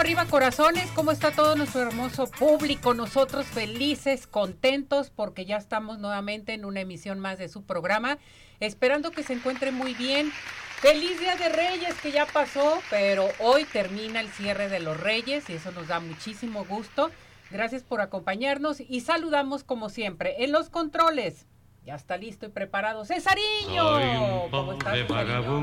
[0.00, 2.94] Arriba corazones, ¿cómo está todo nuestro hermoso público?
[2.94, 8.16] Nosotros felices, contentos, porque ya estamos nuevamente en una emisión más de su programa,
[8.60, 10.32] esperando que se encuentre muy bien.
[10.80, 15.50] Feliz Día de Reyes que ya pasó, pero hoy termina el cierre de los Reyes
[15.50, 17.10] y eso nos da muchísimo gusto.
[17.50, 21.46] Gracias por acompañarnos y saludamos como siempre en los controles.
[21.84, 23.04] Ya está listo y preparado.
[23.04, 24.48] Cesariño.
[24.50, 25.60] ¿Cómo estás, Cesariño?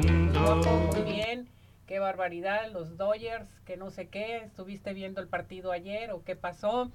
[0.93, 1.56] Muy bien.
[1.87, 6.35] Qué barbaridad, los Dodgers, que no sé qué, estuviste viendo el partido ayer o qué
[6.35, 6.91] pasó.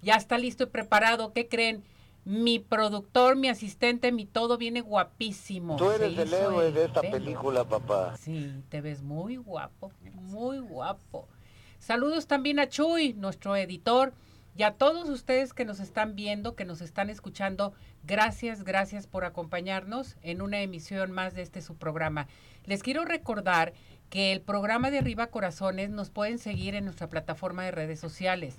[0.00, 1.84] Ya está listo y preparado, ¿qué creen?
[2.24, 5.76] Mi productor, mi asistente, mi todo viene guapísimo.
[5.76, 7.12] Tú eres el héroe de esta pelo.
[7.12, 8.16] película, papá.
[8.16, 11.28] Sí, te ves muy guapo, muy guapo.
[11.78, 14.14] Saludos también a Chuy, nuestro editor,
[14.56, 17.74] y a todos ustedes que nos están viendo, que nos están escuchando.
[18.04, 22.26] Gracias, gracias por acompañarnos en una emisión más de este su programa.
[22.64, 23.74] Les quiero recordar
[24.14, 28.58] que el programa de Arriba Corazones nos pueden seguir en nuestra plataforma de redes sociales.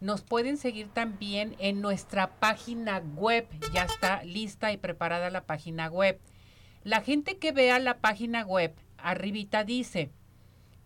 [0.00, 3.46] Nos pueden seguir también en nuestra página web.
[3.74, 6.18] Ya está lista y preparada la página web.
[6.82, 10.08] La gente que vea la página web, arribita dice,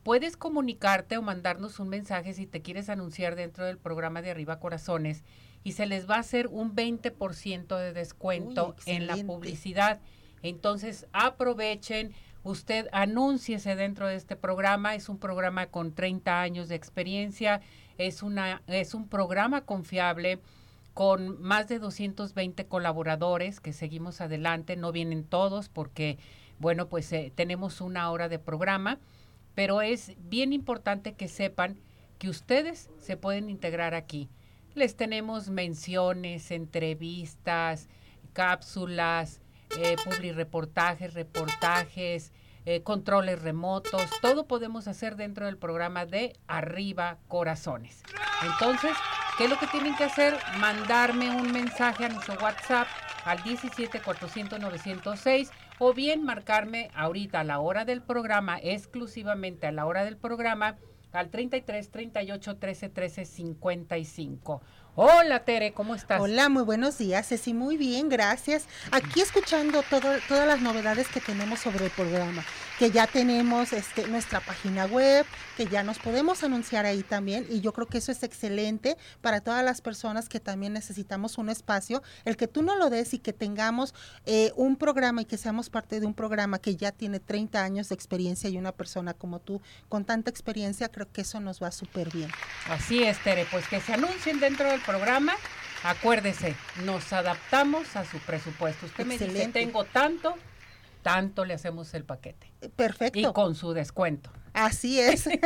[0.03, 4.59] puedes comunicarte o mandarnos un mensaje si te quieres anunciar dentro del programa de Arriba
[4.59, 5.23] Corazones
[5.63, 10.01] y se les va a hacer un 20% de descuento Uy, en la publicidad.
[10.43, 16.75] Entonces aprovechen, usted anúnciese dentro de este programa, es un programa con 30 años de
[16.75, 17.61] experiencia,
[17.99, 20.41] es, una, es un programa confiable
[20.95, 26.19] con más de 220 colaboradores que seguimos adelante, no vienen todos porque,
[26.59, 28.99] bueno, pues eh, tenemos una hora de programa,
[29.55, 31.79] pero es bien importante que sepan
[32.19, 34.29] que ustedes se pueden integrar aquí.
[34.75, 37.89] Les tenemos menciones, entrevistas,
[38.33, 39.40] cápsulas,
[39.79, 42.33] eh, publireportajes, reportajes,
[42.67, 48.03] eh, controles remotos, todo podemos hacer dentro del programa de Arriba Corazones.
[48.43, 48.93] Entonces,
[49.39, 50.37] ¿qué es lo que tienen que hacer?
[50.59, 52.87] Mandarme un mensaje a nuestro WhatsApp
[53.25, 59.73] al 17 400 906 o bien marcarme ahorita a la hora del programa, exclusivamente a
[59.73, 60.77] la hora del programa,
[61.13, 64.63] al 33 38 13 13 55.
[65.03, 66.21] Hola Tere, ¿cómo estás?
[66.21, 67.55] Hola, muy buenos días, Ceci.
[67.55, 68.67] Muy bien, gracias.
[68.91, 72.45] Aquí escuchando todo, todas las novedades que tenemos sobre el programa,
[72.79, 75.25] que ya tenemos este, nuestra página web,
[75.57, 79.41] que ya nos podemos anunciar ahí también, y yo creo que eso es excelente para
[79.41, 83.21] todas las personas que también necesitamos un espacio, el que tú no lo des y
[83.21, 83.95] que tengamos
[84.27, 87.89] eh, un programa y que seamos parte de un programa que ya tiene 30 años
[87.89, 91.71] de experiencia y una persona como tú con tanta experiencia, creo que eso nos va
[91.71, 92.31] súper bien.
[92.69, 95.35] Así es, Tere, pues que se anuncien dentro del programa.
[95.83, 98.87] Acuérdese, nos adaptamos a su presupuesto.
[98.87, 99.61] Usted me dice, Excelente.
[99.61, 100.35] tengo tanto,
[101.03, 102.53] tanto le hacemos el paquete.
[102.77, 103.19] Perfecto.
[103.19, 104.31] Y con su descuento.
[104.53, 105.29] Así es.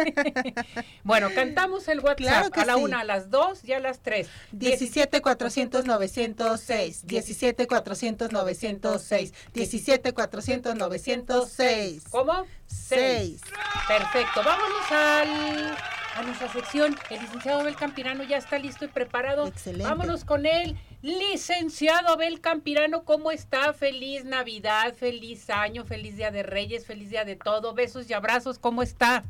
[1.05, 2.81] Bueno, cantamos el WhatsApp Claro que a la sí.
[2.83, 4.29] una, a las dos y a las tres.
[4.53, 12.47] 17 400 906 17 400 906 17 400 906 ¿Cómo?
[12.67, 13.43] Seis.
[13.87, 14.43] Perfecto.
[14.43, 15.77] Vámonos al,
[16.15, 16.97] a nuestra sección.
[17.11, 19.47] El licenciado Abel Campirano ya está listo y preparado.
[19.47, 19.85] Excelente.
[19.89, 20.77] Vámonos con él.
[21.03, 23.73] Licenciado Abel Campirano, ¿cómo está?
[23.75, 27.75] Feliz Navidad, feliz año, feliz Día de Reyes, feliz Día de todo.
[27.75, 29.23] Besos y abrazos, ¿cómo está?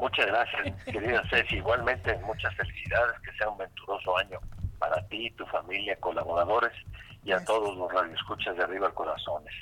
[0.00, 1.56] Muchas gracias, querida Ceci.
[1.56, 4.40] Igualmente, muchas felicidades, que sea un venturoso año
[4.78, 6.72] para ti, tu familia, colaboradores
[7.24, 7.44] y a Gracias.
[7.44, 9.54] todos los radioescuchas de Arriba Corazones.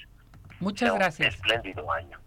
[0.60, 1.34] Muchas Sea un gracias.
[1.34, 2.18] espléndido año.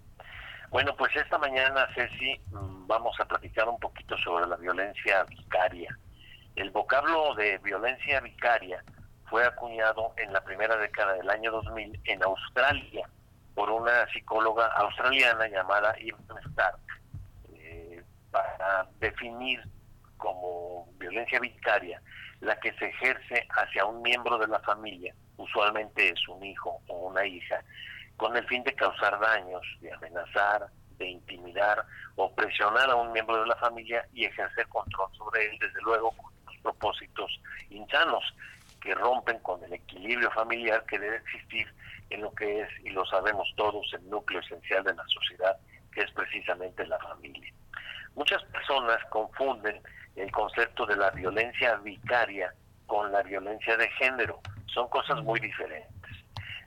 [0.74, 5.96] Bueno, pues esta mañana, Ceci, mm, vamos a platicar un poquito sobre la violencia vicaria.
[6.56, 8.84] El vocablo de violencia vicaria
[9.30, 13.08] fue acuñado en la primera década del año 2000 en Australia
[13.54, 16.80] por una psicóloga australiana llamada Yvonne Stark
[17.54, 18.02] eh,
[18.32, 19.62] para definir
[20.18, 22.02] como violencia vicaria
[22.40, 27.10] la que se ejerce hacia un miembro de la familia, usualmente es un hijo o
[27.10, 27.64] una hija,
[28.24, 30.68] con el fin de causar daños, de amenazar,
[30.98, 31.86] de intimidar
[32.16, 36.12] o presionar a un miembro de la familia y ejercer control sobre él, desde luego
[36.12, 37.38] con unos propósitos
[37.70, 38.24] insanos
[38.80, 41.68] que rompen con el equilibrio familiar que debe existir
[42.12, 45.58] en lo que es, y lo sabemos todos, el núcleo esencial de la sociedad,
[45.92, 47.54] que es precisamente la familia.
[48.16, 49.82] Muchas personas confunden
[50.16, 52.54] el concepto de la violencia vicaria
[52.88, 54.40] con la violencia de género.
[54.68, 56.12] Son cosas muy diferentes.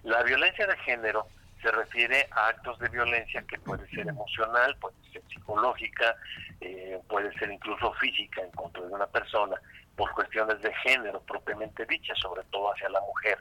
[0.02, 1.26] La violencia de género
[1.66, 6.14] se refiere a actos de violencia que puede ser emocional, puede ser psicológica,
[6.60, 9.60] eh, puede ser incluso física en contra de una persona
[9.96, 13.36] por cuestiones de género propiamente dichas, sobre todo hacia la mujer,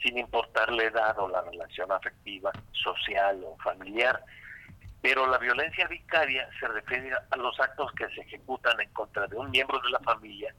[0.00, 4.22] sin importar la edad o la relación afectiva, social o familiar.
[5.02, 9.36] Pero la violencia vicaria se refiere a los actos que se ejecutan en contra de
[9.36, 10.54] un miembro de la familia,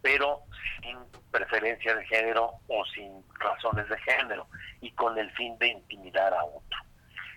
[0.00, 0.40] pero
[0.80, 0.96] sin
[1.30, 4.46] preferencia de género o sin razones de género
[4.84, 6.78] y con el fin de intimidar a otro.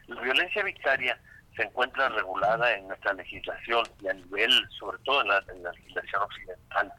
[0.07, 1.17] La violencia vicaria
[1.55, 6.94] se encuentra regulada en nuestra legislación y a nivel, sobre todo en la, legislación occidental,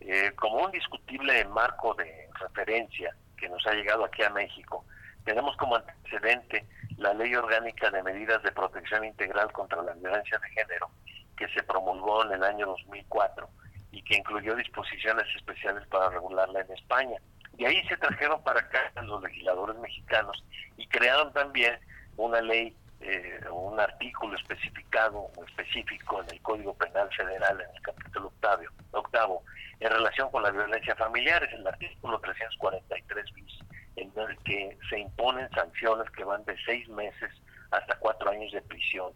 [0.00, 4.84] eh, como un discutible marco de referencia que nos ha llegado aquí a México.
[5.24, 6.64] Tenemos como antecedente
[6.96, 10.88] la Ley Orgánica de Medidas de Protección Integral contra la Violencia de Género,
[11.36, 13.48] que se promulgó en el año 2004
[13.90, 17.18] y que incluyó disposiciones especiales para regularla en España.
[17.60, 20.42] Y ahí se trajeron para acá los legisladores mexicanos
[20.78, 21.78] y crearon también
[22.16, 27.82] una ley, eh, un artículo especificado o específico en el Código Penal Federal, en el
[27.82, 28.62] capítulo octavo,
[28.92, 29.42] octavo
[29.78, 33.58] en relación con la violencia familiar, es el artículo 343 bis
[33.96, 37.30] en el que se imponen sanciones que van de seis meses
[37.72, 39.12] hasta cuatro años de prisión.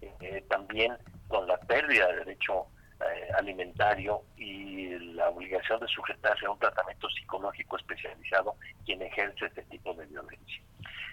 [0.00, 0.96] Eh, también
[1.28, 2.68] con la pérdida de derecho
[3.36, 9.94] alimentario y la obligación de sujetarse a un tratamiento psicológico especializado quien ejerce este tipo
[9.94, 10.62] de violencia.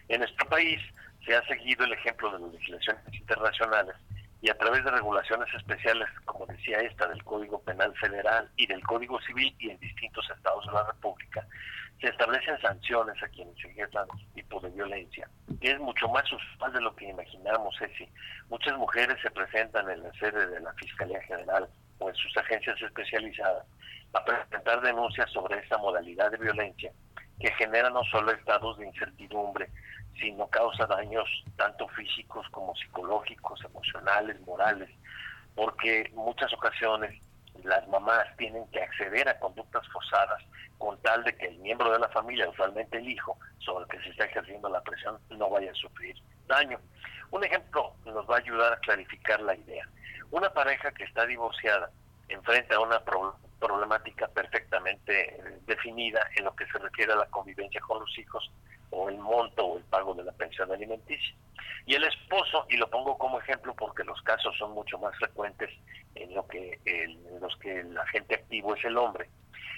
[0.08, 0.82] En nuestro país
[1.26, 3.96] se ha seguido el ejemplo de las legislaciones internacionales
[4.42, 8.82] y a través de regulaciones especiales, como decía esta, del Código Penal Federal y del
[8.84, 11.46] Código Civil y en distintos estados de la República,
[12.00, 15.30] se establecen sanciones a quienes ejerzan este tipo de violencia.
[15.62, 18.10] Es mucho más usual de lo que imaginamos, Ceci.
[18.50, 21.68] Muchas mujeres se presentan en la sede de la Fiscalía General
[22.00, 23.66] o en sus agencias especializadas
[24.14, 26.92] a presentar denuncias sobre esta modalidad de violencia
[27.40, 29.70] que genera no solo estados de incertidumbre,
[30.20, 34.90] sino causa daños tanto físicos como psicológicos, emocionales, morales,
[35.56, 37.22] porque muchas ocasiones
[37.64, 40.44] las mamás tienen que acceder a conductas forzadas
[40.78, 44.04] con tal de que el miembro de la familia, usualmente el hijo, sobre el que
[44.04, 46.16] se está ejerciendo la presión, no vaya a sufrir
[46.48, 46.80] daño.
[47.32, 49.88] Un ejemplo nos va a ayudar a clarificar la idea.
[50.32, 51.92] Una pareja que está divorciada
[52.28, 53.02] enfrenta a una
[53.60, 58.52] problemática perfectamente eh, definida en lo que se refiere a la convivencia con los hijos
[58.92, 61.36] o el monto o el pago de la pensión alimenticia.
[61.86, 65.70] Y el esposo, y lo pongo como ejemplo porque los casos son mucho más frecuentes
[66.16, 69.30] en, lo que en los que el agente activo es el hombre,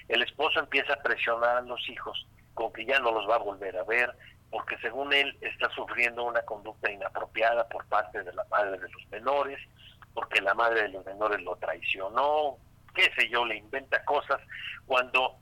[0.07, 3.39] el esposo empieza a presionar a los hijos con que ya no los va a
[3.39, 4.13] volver a ver,
[4.49, 9.07] porque según él está sufriendo una conducta inapropiada por parte de la madre de los
[9.09, 9.59] menores,
[10.13, 12.57] porque la madre de los menores lo traicionó,
[12.93, 14.41] qué sé yo, le inventa cosas
[14.85, 15.37] cuando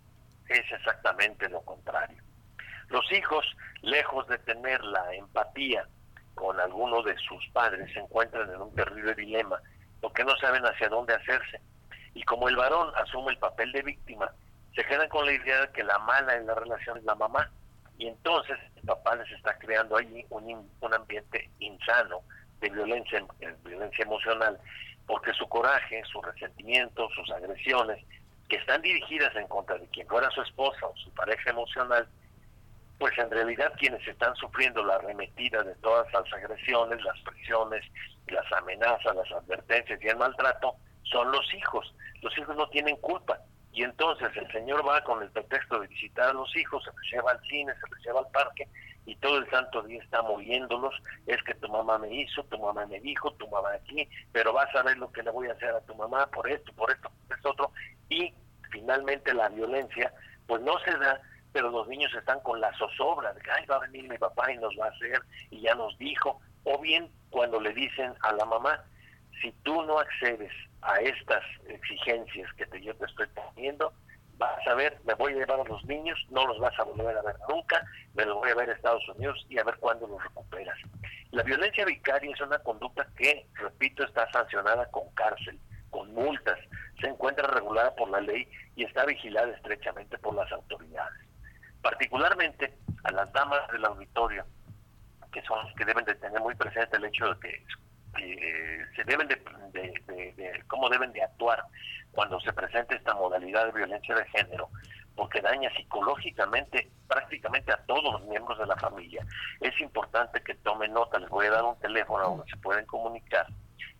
[0.48, 2.22] es exactamente lo contrario.
[2.90, 3.46] Los hijos,
[3.82, 5.88] lejos de tener la empatía
[6.36, 9.60] con alguno de sus padres, se encuentran en un terrible dilema,
[10.02, 11.62] porque no saben hacia dónde hacerse.
[12.14, 14.32] Y como el varón asume el papel de víctima,
[14.76, 17.50] se quedan con la idea de que la mala en la relación es la mamá.
[17.98, 22.22] Y entonces el papá les está creando allí un, un ambiente insano
[22.62, 24.58] de violencia, de violencia emocional,
[25.06, 28.04] porque su coraje, su resentimiento, sus agresiones,
[28.48, 32.08] que están dirigidas en contra de quien fuera su esposa o su pareja emocional,
[33.00, 37.84] pues en realidad quienes están sufriendo la arremetida de todas las agresiones, las presiones,
[38.28, 41.94] las amenazas, las advertencias y el maltrato son los hijos.
[42.22, 43.40] Los hijos no tienen culpa.
[43.72, 47.12] Y entonces el señor va con el pretexto de visitar a los hijos, se los
[47.12, 48.68] lleva al cine, se los lleva al parque
[49.06, 50.94] y todo el santo día está moliéndolos.
[51.26, 54.74] Es que tu mamá me hizo, tu mamá me dijo, tu mamá aquí, pero vas
[54.76, 57.10] a ver lo que le voy a hacer a tu mamá por esto, por esto,
[57.28, 57.72] por esto otro.
[58.10, 58.34] Y
[58.72, 60.14] finalmente la violencia,
[60.46, 61.20] pues no se da
[61.52, 64.52] pero los niños están con la zozobra de que Ay, va a venir mi papá
[64.52, 68.34] y nos va a hacer y ya nos dijo, o bien cuando le dicen a
[68.34, 68.84] la mamá,
[69.42, 70.52] si tú no accedes
[70.82, 73.94] a estas exigencias que te, yo te estoy poniendo,
[74.38, 77.18] vas a ver, me voy a llevar a los niños, no los vas a volver
[77.18, 80.08] a ver nunca, me los voy a ver a Estados Unidos y a ver cuándo
[80.08, 80.78] los recuperas.
[81.32, 86.60] La violencia vicaria es una conducta que, repito, está sancionada con cárcel, con multas,
[87.02, 91.29] se encuentra regulada por la ley y está vigilada estrechamente por las autoridades
[91.82, 94.46] particularmente a las damas del auditorio,
[95.32, 97.66] que son que deben de tener muy presente el hecho de que
[98.96, 99.36] se deben de,
[99.74, 101.64] de, cómo deben de actuar
[102.12, 104.70] cuando se presenta esta modalidad de violencia de género,
[105.16, 109.26] porque daña psicológicamente prácticamente a todos los miembros de la familia.
[109.62, 113.46] Es importante que tomen nota, les voy a dar un teléfono donde se pueden comunicar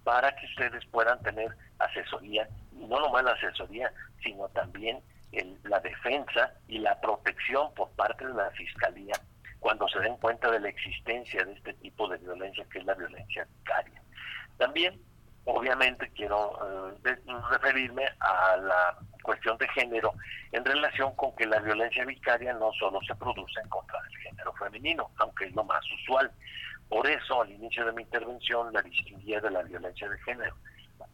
[0.04, 3.92] para que ustedes puedan tener asesoría, no nomás la asesoría,
[4.24, 5.02] sino también
[5.64, 9.14] la defensa y la protección por parte de la Fiscalía
[9.60, 12.94] cuando se den cuenta de la existencia de este tipo de violencia que es la
[12.96, 14.02] violencia vicaria.
[14.58, 15.00] También,
[15.46, 17.16] obviamente, quiero eh,
[17.52, 20.14] referirme a la cuestión de género
[20.52, 24.54] en relación con que la violencia vicaria no solo se produce en contra del género
[24.54, 26.32] femenino, aunque es lo más usual.
[26.88, 30.56] Por eso, al inicio de mi intervención, la distinguía de la violencia de género,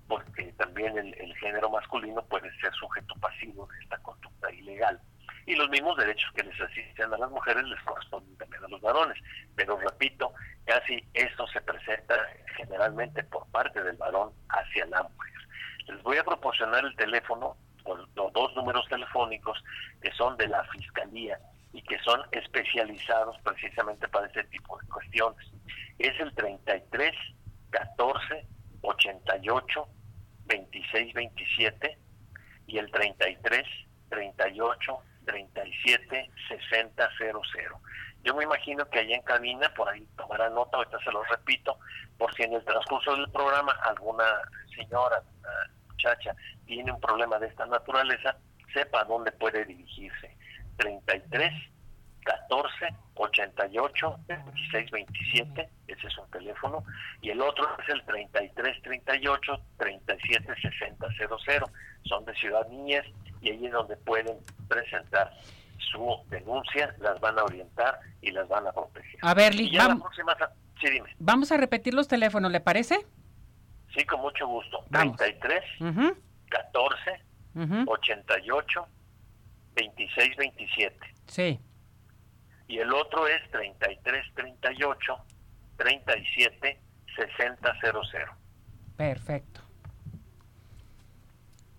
[0.07, 4.99] porque también el, el género masculino puede ser sujeto pasivo de esta conducta ilegal
[5.45, 8.81] y los mismos derechos que les asisten a las mujeres les corresponden también a los
[8.81, 9.17] varones.
[9.55, 10.33] Pero repito,
[10.65, 12.15] casi esto se presenta
[12.57, 15.33] generalmente por parte del varón hacia la mujer.
[15.87, 17.55] Les voy a proporcionar el teléfono,
[18.15, 19.63] los dos números telefónicos
[20.01, 21.37] que son de la Fiscalía
[21.73, 25.47] y que son especializados precisamente para ese tipo de cuestiones.
[25.99, 27.13] Es el 33
[27.69, 28.47] 14
[28.85, 29.87] 88
[30.45, 31.97] 26 27
[32.67, 33.63] y el 33
[34.09, 37.81] 38 37 60 00.
[38.23, 41.77] Yo me imagino que allá en cabina, por ahí tomará nota, ahorita se lo repito,
[42.17, 44.25] por si en el transcurso del programa alguna
[44.75, 45.49] señora, una
[45.87, 48.37] muchacha, tiene un problema de esta naturaleza,
[48.73, 50.35] sepa dónde puede dirigirse.
[50.77, 51.53] 33
[52.25, 56.83] 14 88 26 27, ese es un teléfono,
[57.21, 61.69] y el otro es el 33 38 37 60 00,
[62.03, 63.05] son de Ciudad Niñez
[63.41, 65.31] y ahí es donde pueden presentar
[65.91, 69.19] su denuncia, las van a orientar y las van a proteger.
[69.21, 70.03] A ver, vamos,
[70.81, 71.15] sí, dime.
[71.19, 73.05] vamos a repetir los teléfonos, ¿le parece?
[73.95, 74.83] Sí, con mucho gusto.
[74.91, 75.63] 33
[76.49, 77.23] 14
[77.87, 78.87] 88
[79.75, 81.15] 26 27.
[81.27, 81.59] Sí.
[82.67, 85.17] Y el otro es 33 38
[85.77, 86.81] 37
[87.15, 88.01] 60 00.
[88.97, 89.61] Perfecto.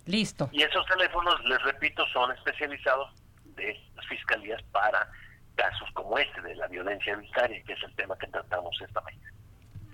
[0.07, 0.49] Listo.
[0.53, 3.13] Y esos teléfonos, les repito, son especializados
[3.57, 5.11] de las fiscalías para
[5.57, 9.33] casos como este de la violencia vicaria, que es el tema que tratamos esta mañana.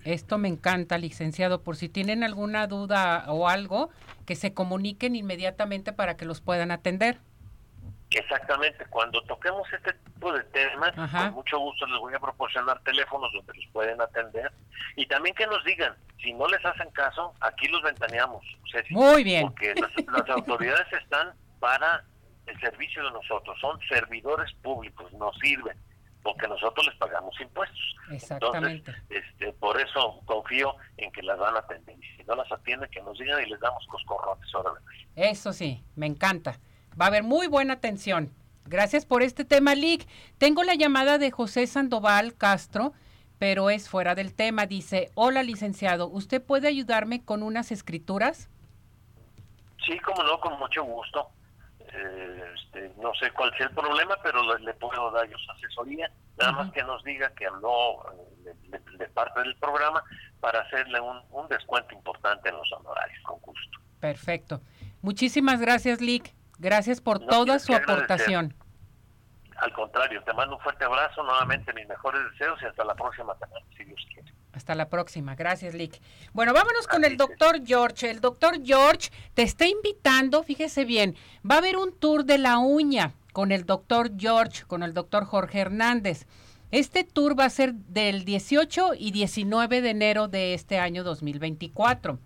[0.04, 1.62] Esto me encanta, licenciado.
[1.62, 3.90] Por si tienen alguna duda o algo,
[4.26, 7.18] que se comuniquen inmediatamente para que los puedan atender.
[8.14, 13.32] Exactamente, cuando toquemos este tipo de temas, con mucho gusto les voy a proporcionar teléfonos
[13.32, 14.52] donde los pueden atender
[14.96, 18.44] y también que nos digan, si no les hacen caso, aquí los ventaneamos.
[18.90, 19.42] Muy bien.
[19.42, 22.04] Porque las, autoridades están para
[22.46, 25.76] el servicio de nosotros, son servidores públicos, nos sirven
[26.22, 27.96] porque nosotros les pagamos impuestos.
[28.12, 28.92] Exactamente.
[28.92, 31.96] Entonces, este, por eso confío en que las van a atender.
[31.98, 34.48] Y si no las atienden, que nos digan y les damos coscorrones.
[35.16, 36.60] Eso sí, me encanta.
[37.00, 38.32] Va a haber muy buena atención.
[38.66, 40.06] Gracias por este tema, Lick.
[40.38, 42.92] Tengo la llamada de José Sandoval Castro,
[43.38, 44.66] pero es fuera del tema.
[44.66, 48.48] Dice, hola licenciado, ¿usted puede ayudarme con unas escrituras?
[49.84, 51.30] Sí, como no, con mucho gusto.
[51.80, 56.10] Eh, este, no sé cuál sea el problema, pero le, puedo dar yo asesoría.
[56.38, 58.10] Nada más que nos diga que habló
[58.46, 58.54] eh,
[58.96, 60.02] de, parte del programa
[60.40, 63.78] para hacerle un, un descuento importante en los honorarios, con gusto.
[64.00, 64.62] Perfecto.
[65.02, 66.32] Muchísimas gracias, Lick.
[66.62, 68.54] Gracias por toda su aportación.
[69.56, 73.34] Al contrario, te mando un fuerte abrazo, nuevamente mis mejores deseos y hasta la próxima
[73.76, 74.32] si Dios quiere.
[74.52, 76.00] Hasta la próxima, gracias Lick.
[76.32, 78.08] Bueno, vámonos con el doctor George.
[78.08, 81.16] El doctor George te está invitando, fíjese bien,
[81.48, 85.24] va a haber un tour de la uña con el doctor George, con el doctor
[85.24, 86.26] Jorge Hernández.
[86.70, 92.20] Este tour va a ser del 18 y 19 de enero de este año 2024.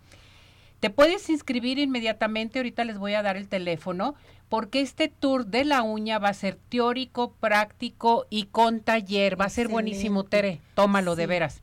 [0.81, 4.15] Te puedes inscribir inmediatamente, ahorita les voy a dar el teléfono,
[4.49, 9.41] porque este tour de la uña va a ser teórico, práctico y con taller.
[9.41, 10.61] Va a ser buenísimo, Tere.
[10.75, 11.63] Tómalo de veras.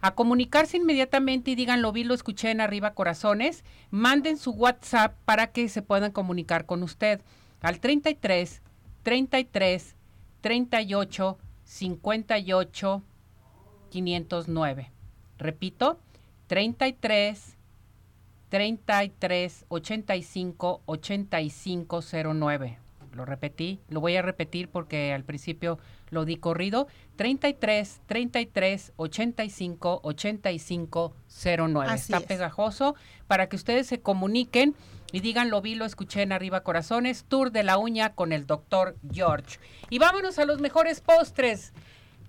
[0.00, 3.64] A comunicarse inmediatamente y digan lo vi, lo escuché en Arriba Corazones.
[3.90, 7.20] Manden su WhatsApp para que se puedan comunicar con usted
[7.60, 8.62] al 33
[9.02, 9.96] 33
[10.40, 13.02] 38 58
[13.90, 14.90] 509.
[15.36, 16.00] Repito,
[16.46, 17.56] 33
[18.50, 22.00] 33 85 85
[22.34, 22.78] 09.
[23.12, 25.78] Lo repetí, lo voy a repetir porque al principio
[26.10, 26.86] lo di corrido.
[27.16, 31.14] 33 33 85 85
[31.44, 31.94] 09.
[31.94, 32.94] Está pegajoso
[33.26, 34.74] para que ustedes se comuniquen
[35.12, 38.46] y digan lo vi, lo escuché en Arriba Corazones, Tour de la uña con el
[38.46, 39.58] doctor George.
[39.88, 41.72] Y vámonos a los mejores postres.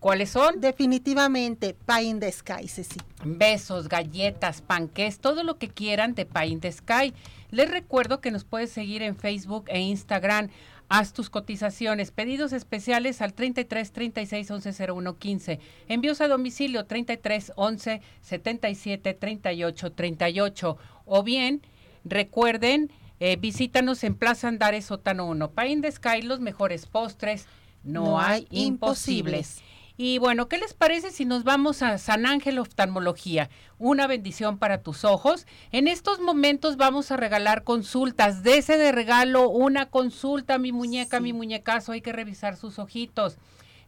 [0.02, 0.62] ¿Cuáles son?
[0.62, 3.00] Definitivamente Pie in the Sky, Ceci.
[3.24, 7.14] Besos, galletas, panques, todo lo que quieran de Pie in the Sky.
[7.52, 10.50] Les recuerdo que nos puedes seguir en Facebook e Instagram.
[10.90, 15.60] Haz tus cotizaciones, pedidos especiales al 33 36 11 01 15.
[15.88, 20.78] Envíos a domicilio 33 11 77 38 38.
[21.06, 21.62] O bien,
[22.06, 25.52] recuerden, eh, visítanos en Plaza Andares Sótano 1.
[25.52, 27.46] Pain de Sky, los mejores postres.
[27.84, 29.62] No, hay imposibles.
[29.98, 33.50] Y bueno, ¿qué les parece si nos vamos a San Ángel Oftalmología?
[33.78, 35.46] Una bendición para tus ojos.
[35.72, 38.42] En estos momentos vamos a regalar consultas.
[38.42, 41.92] Dese de regalo una consulta, mi muñeca, mi muñecazo.
[41.92, 43.38] Hay que revisar sus ojitos.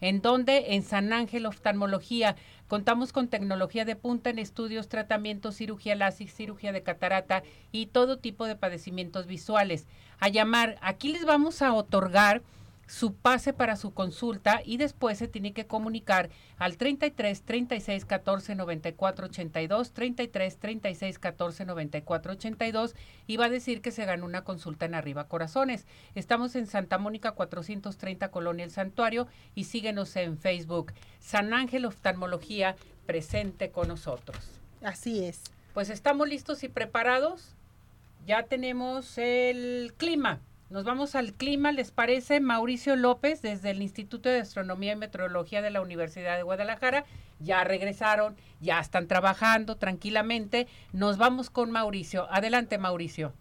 [0.02, 0.74] ¿En dónde?
[0.76, 2.36] En San Ángel Oftalmología.
[2.68, 8.18] Contamos con tecnología de punta en estudios, tratamientos, cirugía láser, cirugía de catarata y todo
[8.18, 9.88] tipo de padecimientos visuales.
[10.20, 12.42] A llamar, aquí les vamos a otorgar
[12.88, 18.56] su pase para su consulta y después se tiene que comunicar al 33 36 14
[18.56, 22.96] 94 82 33 36 14 94 82
[23.28, 25.88] y va a decir que se ganó una consulta en Arriba Corazones.
[26.16, 30.94] Estamos en Santa Mónica 430 Colonia El Santuario y síguenos en Facebook.
[31.20, 32.76] San Ángel Oftalmología
[33.06, 34.60] presente con nosotros.
[34.82, 35.44] Así es.
[35.74, 37.56] Pues estamos listos y preparados.
[38.26, 40.40] Ya tenemos el clima.
[40.74, 42.40] Nos vamos al clima, ¿les parece?
[42.40, 47.06] Mauricio López, desde el Instituto de Astronomía y Meteorología de la Universidad de Guadalajara,
[47.38, 50.66] ya regresaron, ya están trabajando tranquilamente.
[50.92, 52.28] Nos vamos con Mauricio.
[52.32, 53.34] Adelante, Mauricio.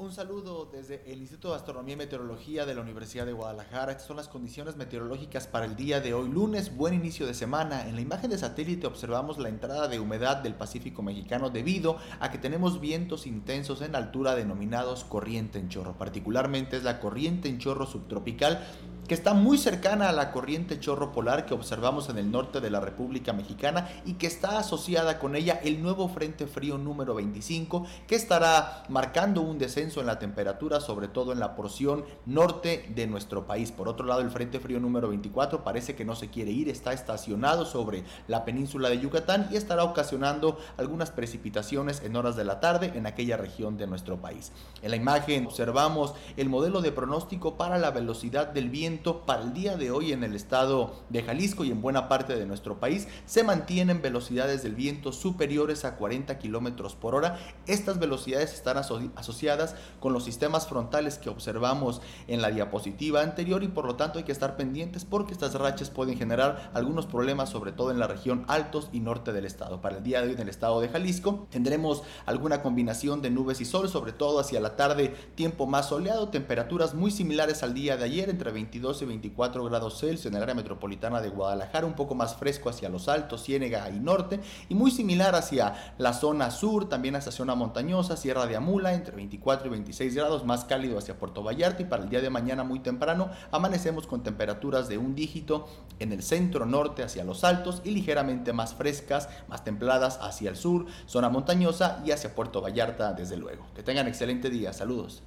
[0.00, 3.90] Un saludo desde el Instituto de Astronomía y Meteorología de la Universidad de Guadalajara.
[3.90, 7.88] Estas son las condiciones meteorológicas para el día de hoy, lunes, buen inicio de semana.
[7.88, 12.30] En la imagen de satélite observamos la entrada de humedad del Pacífico mexicano debido a
[12.30, 15.98] que tenemos vientos intensos en altura denominados corriente en chorro.
[15.98, 18.64] Particularmente es la corriente en chorro subtropical
[19.08, 22.68] que está muy cercana a la corriente chorro polar que observamos en el norte de
[22.68, 27.86] la República Mexicana y que está asociada con ella el nuevo Frente Frío número 25
[28.06, 33.06] que estará marcando un descenso en la temperatura, sobre todo en la porción norte de
[33.06, 33.72] nuestro país.
[33.72, 36.92] Por otro lado, el Frente Frío número 24 parece que no se quiere ir, está
[36.92, 42.60] estacionado sobre la península de Yucatán y estará ocasionando algunas precipitaciones en horas de la
[42.60, 44.52] tarde en aquella región de nuestro país.
[44.82, 49.54] En la imagen observamos el modelo de pronóstico para la velocidad del viento para el
[49.54, 53.06] día de hoy en el estado de Jalisco y en buena parte de nuestro país
[53.26, 57.38] se mantienen velocidades del viento superiores a 40 kilómetros por hora.
[57.66, 63.68] Estas velocidades están asociadas con los sistemas frontales que observamos en la diapositiva anterior y
[63.68, 67.72] por lo tanto hay que estar pendientes porque estas rachas pueden generar algunos problemas, sobre
[67.72, 69.80] todo en la región altos y norte del estado.
[69.80, 73.60] Para el día de hoy en el estado de Jalisco tendremos alguna combinación de nubes
[73.60, 77.96] y sol, sobre todo hacia la tarde, tiempo más soleado, temperaturas muy similares al día
[77.96, 81.92] de ayer, entre 22 12 24 grados Celsius en el área metropolitana de Guadalajara, un
[81.92, 86.50] poco más fresco hacia los altos, Ciénega y norte, y muy similar hacia la zona
[86.50, 90.96] sur, también hacia zona montañosa, Sierra de Amula, entre 24 y 26 grados, más cálido
[90.96, 94.96] hacia Puerto Vallarta, y para el día de mañana muy temprano amanecemos con temperaturas de
[94.96, 100.18] un dígito en el centro norte hacia los altos y ligeramente más frescas, más templadas
[100.22, 103.66] hacia el sur, zona montañosa y hacia Puerto Vallarta desde luego.
[103.74, 105.22] Que tengan excelente día, saludos.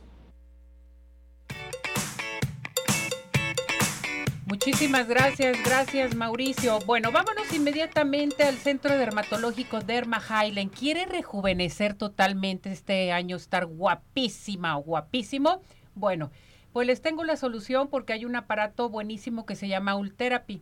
[4.52, 6.80] Muchísimas gracias, gracias Mauricio.
[6.86, 10.72] Bueno, vámonos inmediatamente al Centro Dermatológico Derma Highland.
[10.72, 15.62] ¿Quiere rejuvenecer totalmente este año, estar guapísima o guapísimo?
[15.96, 16.32] Bueno,
[16.74, 20.62] pues les tengo la solución porque hay un aparato buenísimo que se llama Ultherapy.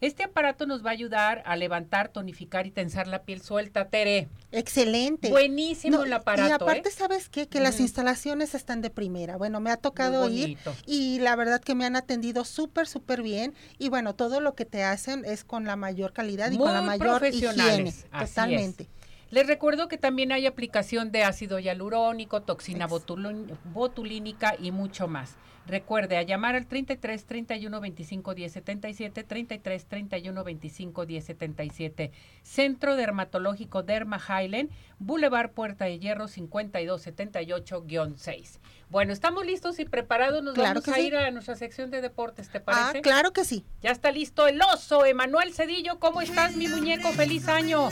[0.00, 4.28] Este aparato nos va a ayudar a levantar, tonificar y tensar la piel suelta, Tere.
[4.52, 5.28] Excelente.
[5.28, 6.48] Buenísimo el aparato.
[6.48, 6.92] Y aparte, ¿eh?
[6.92, 7.48] ¿sabes qué?
[7.48, 9.36] Que las instalaciones están de primera.
[9.36, 10.56] Bueno, me ha tocado ir
[10.86, 13.54] y la verdad que me han atendido súper, súper bien.
[13.78, 16.82] Y bueno, todo lo que te hacen es con la mayor calidad y con la
[16.82, 17.92] mayor higiene.
[18.16, 18.88] Totalmente.
[19.30, 25.36] Les recuerdo que también hay aplicación de ácido hialurónico, toxina botulínica y mucho más.
[25.68, 32.10] Recuerde a llamar al 33 31 25 10 77, 33 31 25 10 77.
[32.42, 38.60] Centro Dermatológico Derma Highland, Boulevard Puerta de Hierro 5278-6.
[38.88, 40.42] Bueno, estamos listos y preparados.
[40.42, 42.98] Nos vamos a ir a nuestra sección de deportes, ¿te parece?
[42.98, 43.66] Ah, claro que sí.
[43.82, 45.98] Ya está listo el oso, Emanuel Cedillo.
[45.98, 47.12] ¿Cómo estás, mi muñeco?
[47.12, 47.90] ¡Feliz año!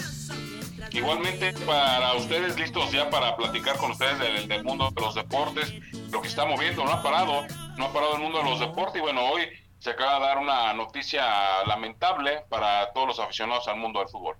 [0.92, 5.74] Igualmente para ustedes listos ya para platicar con ustedes del, mundo de los deportes,
[6.10, 7.42] lo que está moviendo, no ha parado,
[7.76, 10.38] no ha parado el mundo de los deportes y bueno, hoy se acaba de dar
[10.38, 14.36] una noticia lamentable para todos los aficionados al mundo del fútbol.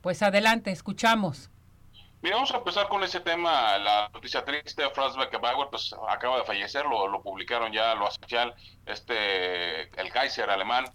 [0.00, 1.50] Pues adelante, escuchamos.
[2.22, 6.44] Mira, vamos a empezar con ese tema, la noticia triste, Franz Beckenbauer pues acaba de
[6.44, 8.54] fallecer, lo, lo publicaron ya lo oficial,
[8.86, 10.86] este, el Kaiser alemán,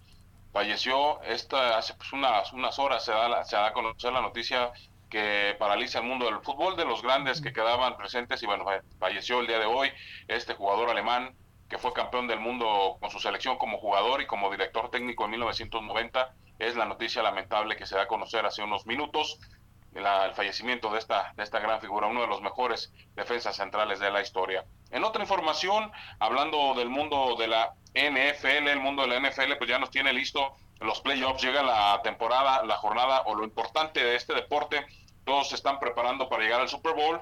[0.52, 4.72] falleció esta hace pues, unas, unas horas, se da, se da a conocer la noticia
[5.08, 8.64] que paraliza el mundo del fútbol, de los grandes que quedaban presentes y bueno,
[8.98, 9.90] falleció el día de hoy
[10.26, 11.34] este jugador alemán
[11.72, 15.30] que fue campeón del mundo con su selección como jugador y como director técnico en
[15.30, 16.34] 1990.
[16.58, 19.40] Es la noticia lamentable que se da a conocer hace unos minutos,
[19.94, 24.10] el fallecimiento de esta, de esta gran figura, uno de los mejores defensas centrales de
[24.10, 24.66] la historia.
[24.90, 29.70] En otra información, hablando del mundo de la NFL, el mundo de la NFL, pues
[29.70, 34.16] ya nos tiene listo los playoffs, llega la temporada, la jornada o lo importante de
[34.16, 34.84] este deporte,
[35.24, 37.18] todos se están preparando para llegar al Super Bowl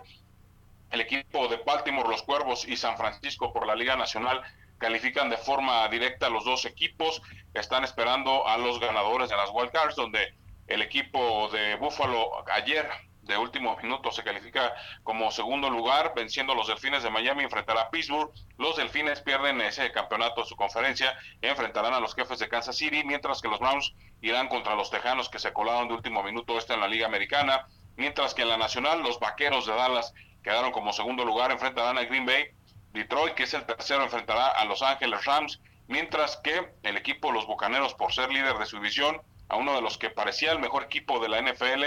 [0.90, 4.42] el equipo de Baltimore, los Cuervos y San Francisco por la Liga Nacional
[4.79, 7.22] califican de forma directa los dos equipos.
[7.55, 10.35] Están esperando a los ganadores de las Wild Cards, donde
[10.66, 12.88] el equipo de Buffalo ayer
[13.22, 14.74] de último minuto se califica
[15.05, 18.33] como segundo lugar, venciendo a los Delfines de Miami, enfrentará a Pittsburgh.
[18.59, 23.05] Los Delfines pierden ese campeonato de su conferencia, enfrentarán a los jefes de Kansas City,
[23.05, 26.74] mientras que los Browns irán contra los Tejanos que se colaron de último minuto esta
[26.74, 30.92] en la Liga Americana, mientras que en la Nacional los Vaqueros de Dallas quedaron como
[30.92, 32.50] segundo lugar, enfrentarán a Green Bay.
[32.92, 37.46] Detroit, que es el tercero, enfrentará a Los Ángeles Rams, mientras que el equipo Los
[37.46, 40.85] Bucaneros, por ser líder de su división, a uno de los que parecía el mejor
[40.85, 41.85] equipo de la NFL,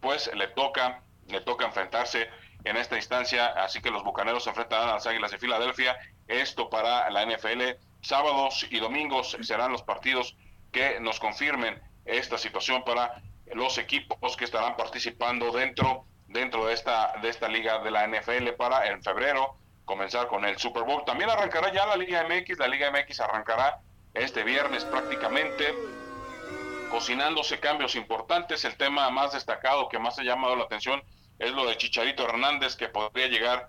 [0.00, 2.28] pues le toca, le toca enfrentarse
[2.64, 5.96] en esta instancia, así que los Bucaneros se enfrentarán a las Águilas de Filadelfia.
[6.28, 7.62] Esto para la NFL,
[8.00, 10.36] sábados y domingos serán los partidos
[10.72, 17.14] que nos confirmen esta situación para los equipos que estarán participando dentro dentro de esta,
[17.22, 21.04] de esta liga de la NFL para en febrero comenzar con el Super Bowl.
[21.06, 23.78] También arrancará ya la Liga MX, la Liga MX arrancará
[24.14, 25.72] este viernes prácticamente
[26.90, 28.64] cocinándose cambios importantes.
[28.64, 31.00] El tema más destacado que más ha llamado la atención
[31.38, 33.68] es lo de Chicharito Hernández que podría llegar,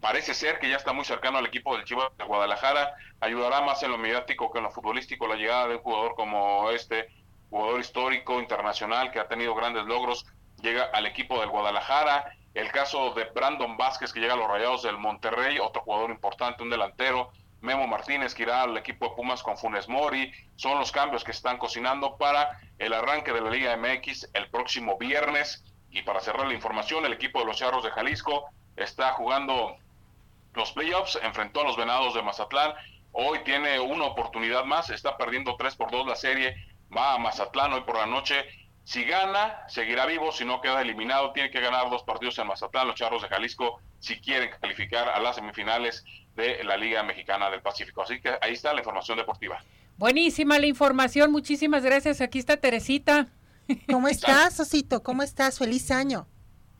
[0.00, 3.82] parece ser que ya está muy cercano al equipo del Chivas de Guadalajara, ayudará más
[3.82, 7.08] en lo mediático que en lo futbolístico la llegada de un jugador como este,
[7.50, 10.24] jugador histórico internacional que ha tenido grandes logros
[10.62, 12.32] llega al equipo del Guadalajara.
[12.54, 16.62] El caso de Brandon Vázquez, que llega a los Rayados del Monterrey, otro jugador importante,
[16.62, 17.30] un delantero.
[17.60, 20.32] Memo Martínez, que irá al equipo de Pumas con Funes Mori.
[20.56, 24.96] Son los cambios que están cocinando para el arranque de la Liga MX el próximo
[24.98, 25.64] viernes.
[25.90, 29.76] Y para cerrar la información, el equipo de los Charros de Jalisco está jugando
[30.54, 32.74] los playoffs, enfrentó a los Venados de Mazatlán.
[33.12, 36.54] Hoy tiene una oportunidad más, está perdiendo 3 por 2 la serie,
[36.94, 38.46] va a Mazatlán hoy por la noche
[38.86, 42.86] si gana, seguirá vivo, si no queda eliminado, tiene que ganar dos partidos en Mazatlán,
[42.86, 46.04] los Charros de Jalisco, si quieren calificar a las semifinales
[46.36, 48.02] de la Liga Mexicana del Pacífico.
[48.02, 49.60] Así que ahí está la información deportiva.
[49.96, 52.20] Buenísima la información, muchísimas gracias.
[52.20, 53.26] Aquí está Teresita.
[53.90, 55.02] ¿Cómo estás, Osito?
[55.02, 55.58] ¿Cómo estás?
[55.58, 56.28] Feliz año.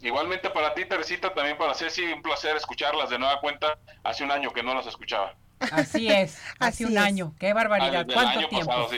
[0.00, 3.80] Igualmente para ti, Teresita, también para Ceci, un placer escucharlas de nueva cuenta.
[4.04, 5.34] Hace un año que no las escuchaba.
[5.58, 7.34] Así es, hace un año.
[7.38, 8.06] Qué barbaridad.
[8.12, 8.88] ¿Cuánto tiempo?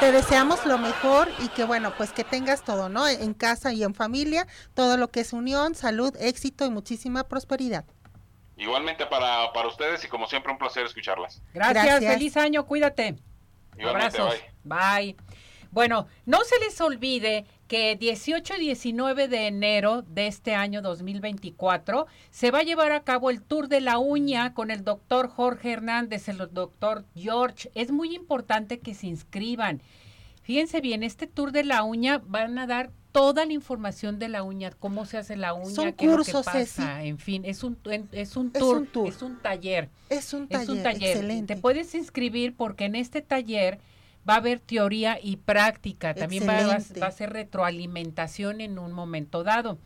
[0.00, 3.08] Te deseamos lo mejor y que bueno, pues que tengas todo, ¿no?
[3.08, 7.84] En casa y en familia, todo lo que es unión, salud, éxito y muchísima prosperidad.
[8.56, 11.42] Igualmente para, para ustedes y como siempre un placer escucharlas.
[11.52, 13.16] Gracias, feliz año, cuídate.
[13.78, 14.40] Igualmente, Abrazos.
[14.64, 15.16] bye.
[15.70, 22.06] Bueno, no se les olvide que 18 y 19 de enero de este año 2024
[22.30, 25.72] se va a llevar a cabo el Tour de la Uña con el doctor Jorge
[25.72, 27.70] Hernández, el doctor George.
[27.74, 29.82] Es muy importante que se inscriban.
[30.42, 34.42] Fíjense bien, este Tour de la Uña van a dar toda la información de la
[34.42, 37.46] uña, cómo se hace la uña, Son qué cursos, es lo que pasa, en fin,
[37.46, 37.78] es un,
[38.12, 39.08] es un tour, un tour.
[39.08, 39.88] es un taller.
[40.10, 41.16] Es un taller, Es un taller.
[41.16, 41.54] excelente.
[41.54, 43.80] Te puedes inscribir porque en este taller
[44.28, 46.14] va a haber teoría y práctica.
[46.14, 46.54] También va,
[47.02, 49.78] va- a ser retroalimentación en un momento dado.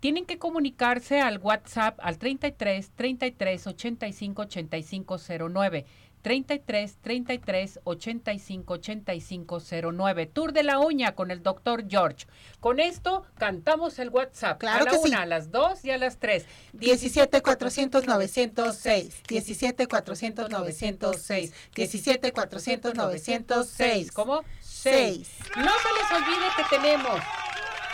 [0.00, 5.16] Tienen que comunicarse al WhatsApp al 33 33 85 85
[5.50, 5.84] 09.
[6.22, 9.58] 33 33 85 85
[9.92, 10.26] 09.
[10.26, 12.26] Tour de la uña con el doctor George.
[12.60, 14.60] Con esto cantamos el WhatsApp.
[14.60, 15.08] Claro a la que sí.
[15.08, 16.46] una, a las dos y a las tres.
[16.72, 24.44] 17 400 906 17 400 906 17 400 906 ¿Cómo?
[24.60, 25.30] Seis.
[25.56, 27.20] No se les olvide que tenemos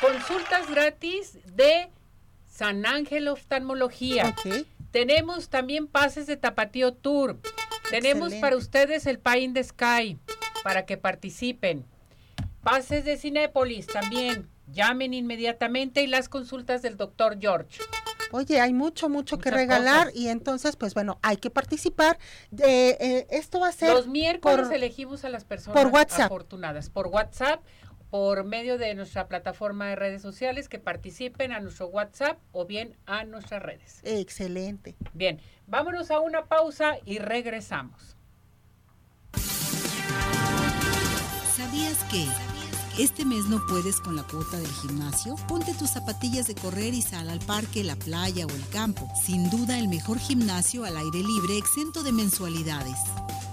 [0.01, 1.91] consultas gratis de
[2.49, 4.29] San Ángel Oftalmología.
[4.29, 4.67] Ok.
[4.91, 7.39] Tenemos también pases de Tapatío Tour.
[7.91, 8.41] Tenemos Excelente.
[8.41, 10.19] para ustedes el Pie in the Sky
[10.65, 11.85] para que participen.
[12.63, 14.49] Pases de Cinépolis también.
[14.73, 17.79] Llamen inmediatamente y las consultas del doctor George.
[18.33, 20.21] Oye, hay mucho, mucho que regalar cosas.
[20.21, 22.19] y entonces, pues bueno, hay que participar.
[22.59, 26.27] Eh, eh, esto va a ser Los miércoles por- elegimos a las personas por WhatsApp.
[26.27, 27.63] afortunadas por WhatsApp,
[28.17, 32.97] por medio de nuestra plataforma de redes sociales que participen a nuestro WhatsApp o bien
[33.05, 34.01] a nuestras redes.
[34.05, 34.97] excelente.
[35.13, 38.17] Bien, vámonos a una pausa y regresamos.
[41.55, 42.27] ¿Sabías que?
[42.99, 45.35] ¿Este mes no puedes con la cuota del gimnasio?
[45.47, 49.07] Ponte tus zapatillas de correr y sal al parque, la playa o el campo.
[49.27, 52.97] Sin duda el mejor gimnasio al aire libre exento de mensualidades.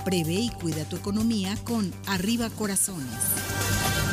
[0.05, 4.12] Prevé y cuida tu economía con Arriba Corazones.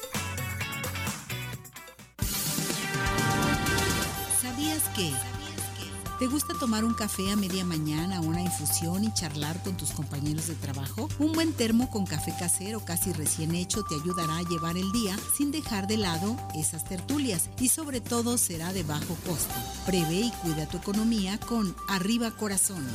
[6.21, 10.49] ¿Te gusta tomar un café a media mañana, una infusión y charlar con tus compañeros
[10.49, 11.09] de trabajo?
[11.17, 15.17] Un buen termo con café casero casi recién hecho te ayudará a llevar el día
[15.35, 19.55] sin dejar de lado esas tertulias y sobre todo será de bajo costo.
[19.87, 22.93] Prevé y cuida tu economía con Arriba Corazones.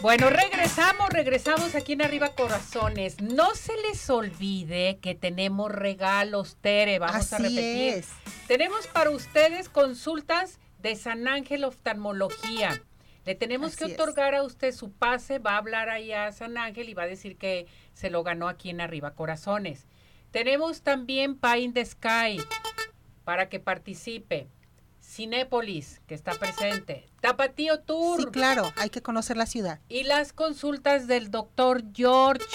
[0.00, 3.20] Bueno, regresamos, regresamos aquí en Arriba Corazones.
[3.20, 7.94] No se les olvide que tenemos regalos, Tere, vamos a repetir.
[7.94, 8.08] es.
[8.46, 12.80] Tenemos para ustedes consultas de San Ángel Oftalmología.
[13.24, 13.94] Le tenemos que es.
[13.94, 17.08] otorgar a usted su pase, va a hablar ahí a San Ángel y va a
[17.08, 19.86] decir que se lo ganó aquí en Arriba Corazones.
[20.30, 22.40] Tenemos también Pie in the Sky
[23.24, 24.46] para que participe.
[25.22, 27.04] Cinépolis, que está presente.
[27.20, 28.20] Tapatío Tour.
[28.20, 29.80] Sí, claro, hay que conocer la ciudad.
[29.88, 32.46] Y las consultas del doctor George.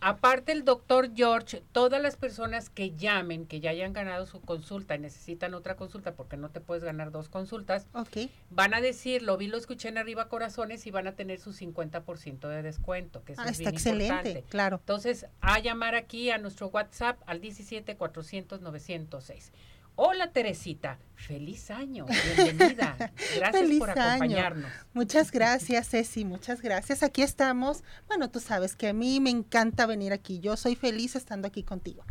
[0.00, 4.96] Aparte el doctor George, todas las personas que llamen, que ya hayan ganado su consulta
[4.96, 8.28] y necesitan otra consulta porque no te puedes ganar dos consultas, Ok.
[8.50, 11.52] van a decir, lo vi, lo escuché en arriba corazones y van a tener su
[11.52, 14.44] 50% de descuento, que eso Ah, es está bien excelente, importante.
[14.48, 14.76] claro.
[14.76, 19.52] Entonces, a llamar aquí a nuestro WhatsApp al 17 400 906.
[20.00, 22.06] Hola Teresita, feliz año,
[22.36, 22.94] bienvenida.
[23.36, 24.00] Gracias Feliz por año.
[24.00, 24.70] acompañarnos.
[24.92, 27.02] Muchas gracias, Ceci, muchas gracias.
[27.02, 27.82] Aquí estamos.
[28.06, 30.38] Bueno, tú sabes que a mí me encanta venir aquí.
[30.38, 32.04] Yo soy feliz estando aquí contigo.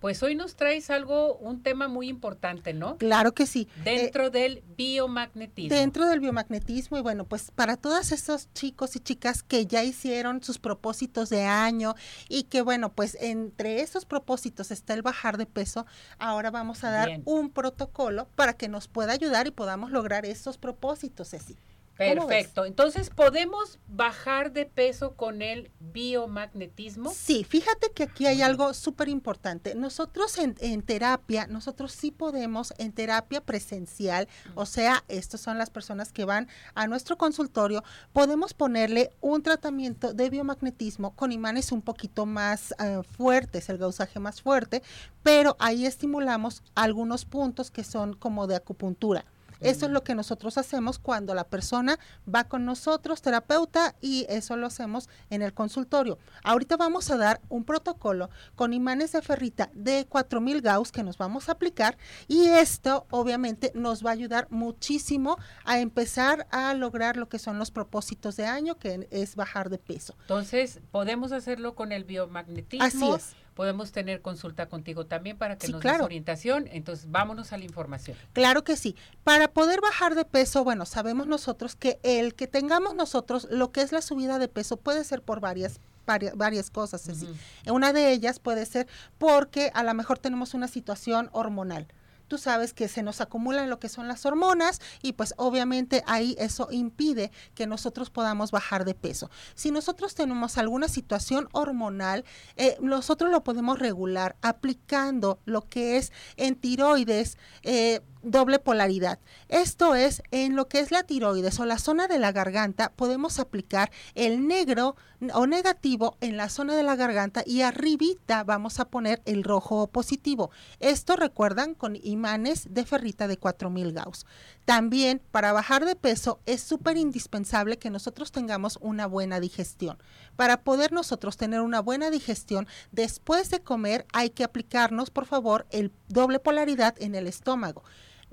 [0.00, 2.98] Pues hoy nos traes algo, un tema muy importante, ¿no?
[2.98, 3.68] Claro que sí.
[3.84, 5.74] Eh, Dentro del biomagnetismo.
[5.74, 10.42] Dentro del biomagnetismo y bueno, pues para todos esos chicos y chicas que ya hicieron
[10.42, 11.94] sus propósitos de año
[12.28, 15.86] y que bueno, pues entre esos propósitos está el bajar de peso,
[16.18, 17.22] ahora vamos a dar Bien.
[17.24, 21.56] un protocolo para que nos pueda ayudar y podamos lograr esos propósitos, Ceci.
[21.96, 22.64] Perfecto.
[22.64, 27.12] Entonces, ¿podemos bajar de peso con el biomagnetismo?
[27.14, 29.74] Sí, fíjate que aquí hay algo súper importante.
[29.74, 35.70] Nosotros en, en terapia, nosotros sí podemos en terapia presencial, o sea, estas son las
[35.70, 41.82] personas que van a nuestro consultorio, podemos ponerle un tratamiento de biomagnetismo con imanes un
[41.82, 44.82] poquito más eh, fuertes, el gausaje más fuerte,
[45.22, 49.24] pero ahí estimulamos algunos puntos que son como de acupuntura.
[49.60, 51.98] Eso es lo que nosotros hacemos cuando la persona
[52.32, 56.18] va con nosotros, terapeuta, y eso lo hacemos en el consultorio.
[56.42, 61.18] Ahorita vamos a dar un protocolo con imanes de ferrita de 4000 Gauss que nos
[61.18, 61.96] vamos a aplicar
[62.28, 67.58] y esto obviamente nos va a ayudar muchísimo a empezar a lograr lo que son
[67.58, 70.16] los propósitos de año, que es bajar de peso.
[70.22, 72.84] Entonces, podemos hacerlo con el biomagnetismo.
[72.84, 73.43] Así es.
[73.54, 75.98] Podemos tener consulta contigo también para que Sí, nos claro.
[75.98, 76.68] des orientación.
[76.70, 78.16] Entonces, vámonos a la información.
[78.32, 78.96] Claro que sí.
[79.22, 83.82] Para poder bajar de peso, bueno, sabemos nosotros que el que tengamos nosotros lo que
[83.82, 87.26] es la subida de peso puede ser por varias varias, varias cosas, Ceci.
[87.70, 88.86] Una de ellas puede ser
[89.16, 91.86] porque a lo mejor tenemos una situación hormonal.
[92.28, 96.36] Tú sabes que se nos acumulan lo que son las hormonas y pues obviamente ahí
[96.38, 99.30] eso impide que nosotros podamos bajar de peso.
[99.54, 102.24] Si nosotros tenemos alguna situación hormonal,
[102.56, 107.38] eh, nosotros lo podemos regular aplicando lo que es en tiroides.
[107.62, 109.18] eh, doble polaridad.
[109.48, 113.38] Esto es, en lo que es la tiroides o la zona de la garganta, podemos
[113.38, 114.96] aplicar el negro
[115.32, 119.82] o negativo en la zona de la garganta y arribita vamos a poner el rojo
[119.82, 120.50] o positivo.
[120.80, 124.26] Esto recuerdan con imanes de ferrita de 4000 Gauss.
[124.64, 129.98] También para bajar de peso es súper indispensable que nosotros tengamos una buena digestión.
[130.36, 135.66] Para poder nosotros tener una buena digestión, después de comer hay que aplicarnos, por favor,
[135.70, 137.82] el doble polaridad en el estómago.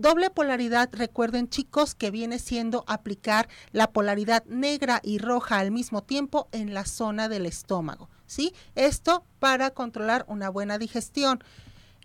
[0.02, 6.02] Doble polaridad, recuerden chicos, que viene siendo aplicar la polaridad negra y roja al mismo
[6.02, 8.52] tiempo en la zona del estómago, ¿sí?
[8.74, 11.44] Esto para controlar una buena digestión.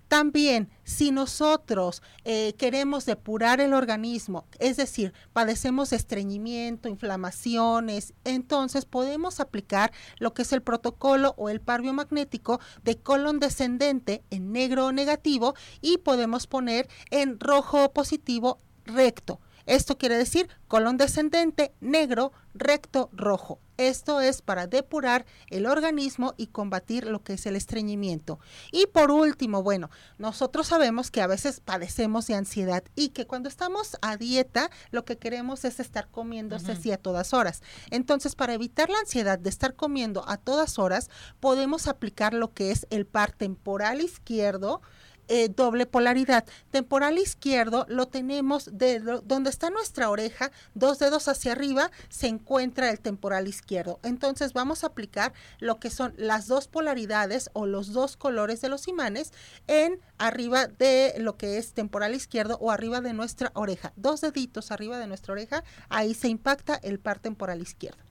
[0.08, 8.84] También, si nosotros eh, queremos depurar el organismo, es decir, padecemos de estreñimiento, inflamaciones, entonces
[8.84, 14.52] podemos aplicar lo que es el protocolo o el par biomagnético de colon descendente en
[14.52, 19.40] negro o negativo y podemos poner en rojo o positivo recto.
[19.66, 23.60] Esto quiere decir colon descendente, negro, recto, rojo.
[23.76, 28.38] Esto es para depurar el organismo y combatir lo que es el estreñimiento.
[28.72, 33.50] Y por último, bueno, nosotros sabemos que a veces padecemos de ansiedad y que cuando
[33.50, 37.62] estamos a dieta lo que queremos es estar comiéndose así a todas horas.
[37.90, 42.70] Entonces, para evitar la ansiedad de estar comiendo a todas horas, podemos aplicar lo que
[42.70, 44.80] es el par temporal izquierdo,
[45.28, 46.44] eh, doble polaridad.
[46.70, 52.90] Temporal izquierdo lo tenemos de donde está nuestra oreja, dos dedos hacia arriba, se encuentra
[52.90, 54.00] el temporal izquierdo.
[54.02, 58.68] Entonces vamos a aplicar lo que son las dos polaridades o los dos colores de
[58.68, 59.32] los imanes
[59.66, 63.92] en arriba de lo que es temporal izquierdo o arriba de nuestra oreja.
[63.96, 68.05] Dos deditos arriba de nuestra oreja, ahí se impacta el par temporal izquierdo.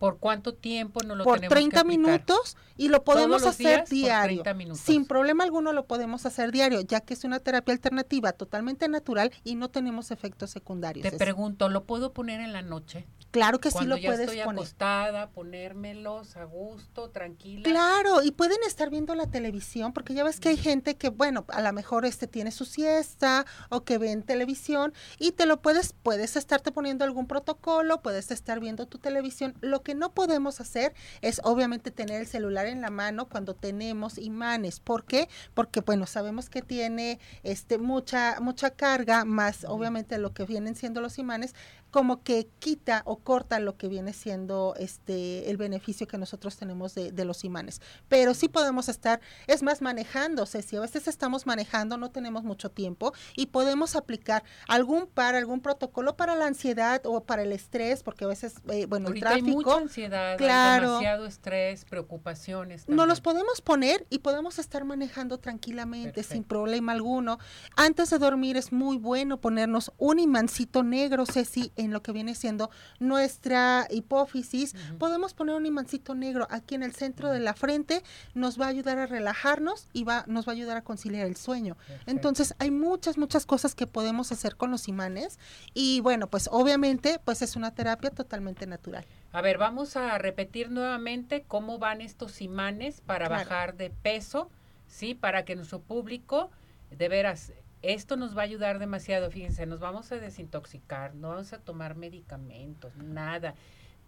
[0.00, 3.66] ¿Por cuánto tiempo no lo por tenemos 30 que minutos y lo podemos ¿Todos los
[3.66, 4.42] hacer diario.
[4.42, 4.80] 30 minutos?
[4.80, 9.30] Sin problema alguno lo podemos hacer diario, ya que es una terapia alternativa totalmente natural
[9.44, 11.02] y no tenemos efectos secundarios.
[11.02, 13.06] Te Es- pregunto, ¿lo puedo poner en la noche?
[13.30, 14.58] claro que sí lo ya puedes estoy poner.
[14.62, 17.62] acostada, ponérmelos a gusto, tranquila.
[17.62, 21.44] Claro, y pueden estar viendo la televisión, porque ya ves que hay gente que, bueno,
[21.48, 25.92] a lo mejor este tiene su siesta o que ven televisión y te lo puedes,
[25.92, 29.54] puedes estarte poniendo algún protocolo, puedes estar viendo tu televisión.
[29.60, 34.18] Lo que no podemos hacer es obviamente tener el celular en la mano cuando tenemos
[34.18, 34.80] imanes.
[34.80, 35.28] ¿Por qué?
[35.54, 41.00] Porque, bueno, sabemos que tiene este mucha, mucha carga, más obviamente lo que vienen siendo
[41.00, 41.54] los imanes,
[41.90, 46.94] como que quita o corta lo que viene siendo este el beneficio que nosotros tenemos
[46.94, 47.80] de, de los imanes.
[48.08, 50.62] Pero sí podemos estar, es más, manejándose.
[50.62, 55.60] Si a veces estamos manejando, no tenemos mucho tiempo y podemos aplicar algún par, algún
[55.60, 59.34] protocolo para la ansiedad o para el estrés, porque a veces, eh, bueno, Ahorita el
[59.36, 59.82] hay mucha tráfico.
[59.84, 60.86] ansiedad, hay claro.
[60.88, 62.88] demasiado estrés, preocupaciones.
[62.88, 63.22] Nos los también.
[63.22, 67.38] podemos poner y podemos estar manejando tranquilamente, sin problema alguno.
[67.76, 72.34] Antes de dormir es muy bueno ponernos un imancito negro, Ceci, en lo que viene
[72.34, 74.74] siendo nuestra hipófisis.
[74.98, 78.02] Podemos poner un imancito negro aquí en el centro de la frente,
[78.34, 81.36] nos va a ayudar a relajarnos y va, nos va a ayudar a conciliar el
[81.36, 81.74] sueño.
[81.76, 82.10] Perfecto.
[82.10, 85.38] Entonces hay muchas, muchas cosas que podemos hacer con los imanes
[85.74, 89.04] y bueno, pues obviamente pues es una terapia totalmente natural.
[89.32, 93.44] A ver, vamos a repetir nuevamente cómo van estos imanes para Claro.
[93.44, 94.50] bajar de peso,
[94.86, 95.14] ¿sí?
[95.14, 96.50] Para que nuestro público,
[96.90, 99.30] de veras, esto nos va a ayudar demasiado.
[99.30, 103.54] Fíjense, nos vamos a desintoxicar, no vamos a tomar medicamentos, nada.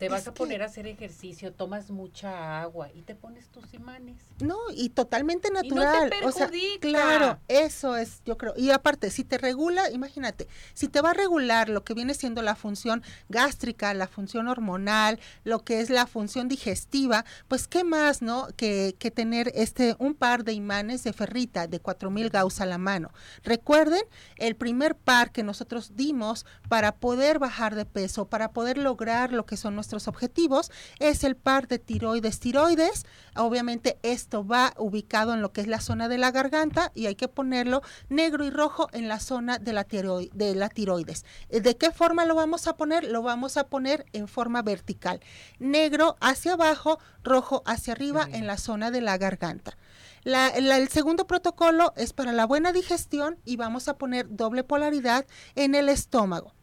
[0.02, 3.72] Te vas a que- poner a hacer ejercicio, tomas mucha agua y te pones tus
[3.72, 4.16] imanes.
[4.40, 6.12] No, y totalmente Y no te natural.
[6.24, 8.54] o sea, claro, eso es, yo creo.
[8.56, 12.42] Y aparte, si te regula, imagínate, si te va a regular lo que viene siendo
[12.42, 18.22] la función gástrica, la función hormonal, lo que es la función digestiva, pues qué más,
[18.22, 18.48] ¿no?
[18.56, 22.78] Que, que tener este un par de imanes de ferrita de 4000 Gauss a la
[22.78, 23.12] mano.
[23.44, 24.02] Recuerden
[24.36, 29.46] el primer par que nosotros dimos para poder bajar de peso, para poder lograr lo
[29.46, 33.04] que son nuestros nuestros objetivos es el par de tiroides tiroides.
[33.36, 37.14] Obviamente esto va ubicado en lo que es la zona de la garganta y hay
[37.14, 41.24] que ponerlo negro y rojo en la zona de la, de la tiroides.
[41.50, 43.04] ¿De qué forma lo vamos a poner?
[43.04, 45.20] Lo vamos a poner en forma vertical.
[45.58, 49.76] Negro hacia abajo, rojo hacia arriba en la zona de la garganta.
[50.24, 55.74] el segundo protocolo es para la buena digestión y vamos a poner doble polaridad en
[55.74, 56.54] el estómago.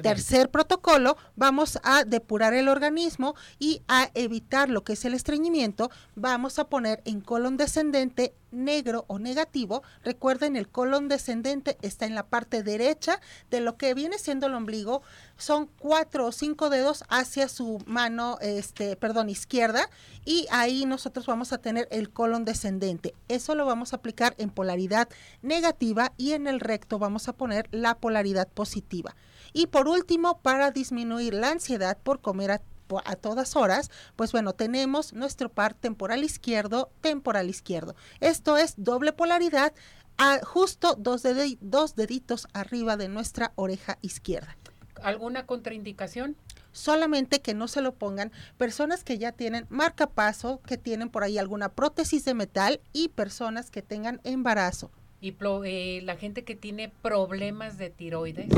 [0.00, 5.90] Tercer protocolo, vamos a depurar el organismo y a evitar lo que es el estreñimiento.
[6.14, 9.82] Vamos a poner en colon descendente negro o negativo.
[10.04, 13.20] Recuerden, el colon descendente está en la parte derecha
[13.50, 15.02] de lo que viene siendo el ombligo.
[15.36, 19.90] Son cuatro o cinco dedos hacia su mano, este, perdón, izquierda.
[20.24, 23.14] Y ahí nosotros vamos a tener el colon descendente.
[23.26, 25.08] Eso lo vamos a aplicar en polaridad
[25.40, 29.16] negativa y en el recto vamos a poner la polaridad positiva.
[29.52, 32.60] Y por último, para disminuir la ansiedad por comer a,
[33.16, 37.96] todas horas, pues bueno, tenemos nuestro par temporal izquierdo, temporal izquierdo.
[38.20, 39.72] Esto es doble polaridad,
[40.18, 41.22] a justo dos,
[41.60, 44.56] dos deditos arriba de nuestra oreja izquierda.
[45.02, 46.36] ¿Alguna contraindicación?
[46.72, 51.38] solamente que no se lo pongan personas que ya tienen marcapaso, que tienen por ahí
[51.38, 54.90] alguna prótesis de metal y personas que tengan embarazo.
[55.22, 58.48] ¿Y eh, la gente que tiene problemas de tiroides?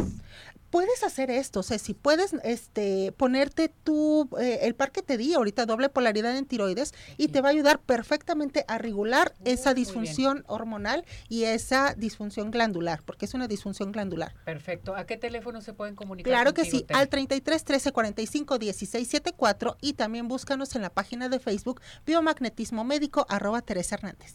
[0.74, 5.16] puedes hacer esto, o sea, si puedes este, ponerte tu, eh, el par que te
[5.16, 9.72] di ahorita, doble polaridad en tiroides, y te va a ayudar perfectamente a regular esa
[9.72, 14.34] disfunción hormonal y esa disfunción glandular, porque es una disfunción glandular.
[14.44, 14.96] Perfecto.
[14.96, 16.32] ¿A qué teléfono se pueden comunicar?
[16.32, 21.28] Claro que sí, al 33 13 45 16 74 y también búscanos en la página
[21.28, 24.34] de Facebook Biomagnetismo Médico arroba Teresa Hernández.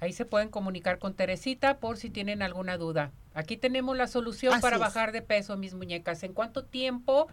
[0.00, 3.12] Ahí se pueden comunicar con Teresita por si tienen alguna duda.
[3.34, 6.22] Aquí tenemos la solución para bajar de peso, mis muñecas.
[6.22, 7.28] ¿En cuánto tiempo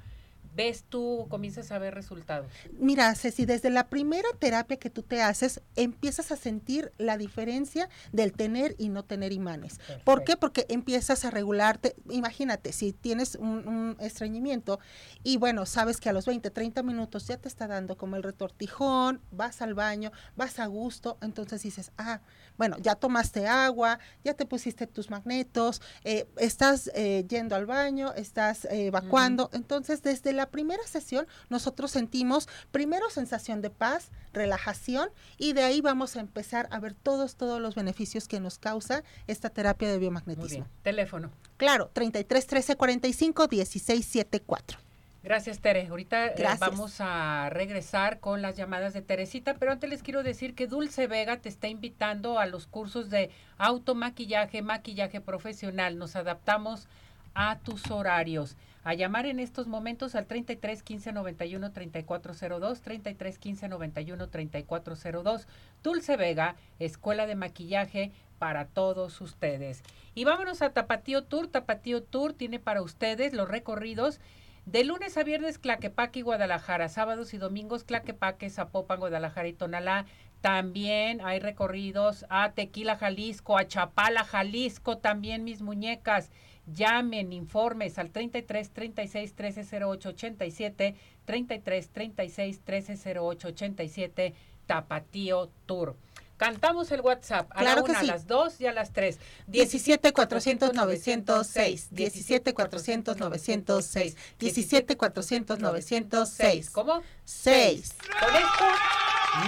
[0.57, 2.51] ves tú, comienzas a ver resultados?
[2.80, 7.89] Mira, Ceci, desde la primera terapia que tú te haces, empiezas a sentir la diferencia
[8.11, 9.80] del tener y no tener imanes.
[10.03, 10.36] ¿Por qué?
[10.36, 11.95] Porque empiezas a regularte.
[12.09, 14.80] Imagínate, si tienes un, estreñimiento
[15.24, 18.24] y bueno, sabes que a los 20, 30 minutos ya te está dando como el
[18.24, 22.22] retortijón, vas al baño, vas a gusto, entonces dices, ah,
[22.58, 28.14] bueno, ya tomaste agua, ya te pusiste tus magnetos, eh, estás eh, yendo al baño,
[28.14, 29.49] estás eh, evacuando.
[29.53, 35.82] Entonces, desde la primera sesión nosotros sentimos primero sensación de paz, relajación y de ahí
[35.82, 39.97] vamos a empezar a ver todos, todos los beneficios que nos causa esta terapia de
[39.97, 40.68] biomagnetismo.
[40.84, 41.32] Teléfono.
[41.58, 44.87] Claro, 33 13 45 16 74.
[45.28, 45.88] Gracias, Tere.
[45.88, 50.55] Ahorita eh, vamos a regresar con las llamadas de Teresita, pero antes les quiero decir
[50.55, 55.97] que Dulce Vega te está invitando a los cursos de automaquillaje, maquillaje profesional.
[55.97, 56.88] Nos adaptamos
[57.34, 58.55] a tus horarios
[58.86, 65.47] a llamar en estos momentos al 33 15 91 3402, 33 15 91 3402.
[65.84, 69.84] Dulce Vega, Escuela de Maquillaje para todos ustedes.
[70.15, 71.49] Y vámonos a Tapatío Tour.
[71.49, 74.21] Tapatío Tour tiene para ustedes los recorridos
[74.68, 80.05] de lunes a viernes Claquepaque y Guadalajara, sábados y domingos Claquepaque, Zapopan, Guadalajara y Tonalá.
[80.41, 86.32] También hay recorridos a Tequila, Jalisco, a Chapala, Jalisco, también mis muñecas.
[86.65, 94.34] Llamen, informes al 33 36 13 08 87, 33 36 13 08 87,
[94.65, 95.95] Tapatío Tour.
[96.38, 99.18] Cantamos el WhatsApp a la una, a las dos y a las tres.
[99.48, 101.88] 17 400 906.
[101.92, 104.16] 17 400 906.
[104.38, 106.70] 17 400 906.
[106.70, 107.02] ¿Cómo?
[107.26, 107.96] 6.
[108.20, 108.66] Con esto,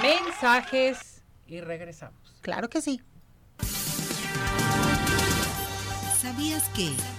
[0.02, 2.20] mensajes y regresamos.
[2.42, 3.02] Claro que sí.
[6.20, 7.18] ¿Sabías que?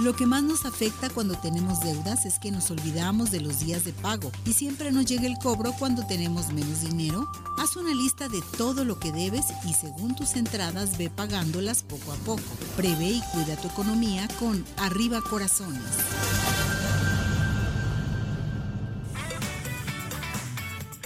[0.00, 3.84] Lo que más nos afecta cuando tenemos deudas es que nos olvidamos de los días
[3.84, 7.30] de pago y siempre nos llega el cobro cuando tenemos menos dinero.
[7.58, 12.10] Haz una lista de todo lo que debes y según tus entradas ve pagándolas poco
[12.10, 12.42] a poco.
[12.76, 15.80] Prevé y cuida tu economía con Arriba Corazones.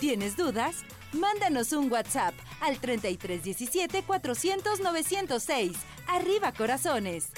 [0.01, 0.77] ¿Tienes dudas?
[1.13, 2.33] Mándanos un WhatsApp
[2.63, 5.73] al 3317 400 906.
[6.07, 7.33] Arriba Corazones.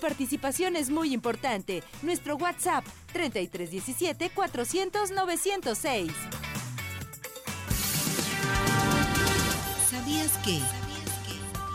[0.00, 1.82] Participación es muy importante.
[2.02, 6.12] Nuestro WhatsApp 3317 400 906.
[9.90, 10.60] ¿Sabías que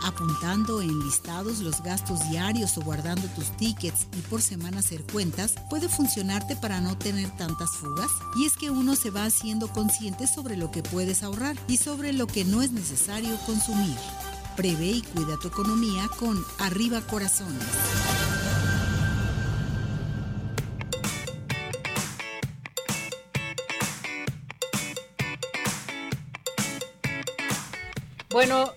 [0.04, 5.54] apuntando en listados los gastos diarios o guardando tus tickets y por semana hacer cuentas
[5.68, 8.10] puede funcionarte para no tener tantas fugas?
[8.36, 12.12] Y es que uno se va haciendo consciente sobre lo que puedes ahorrar y sobre
[12.12, 13.96] lo que no es necesario consumir.
[14.56, 17.62] Prevé y cuida tu economía con Arriba Corazones.
[28.30, 28.72] Bueno,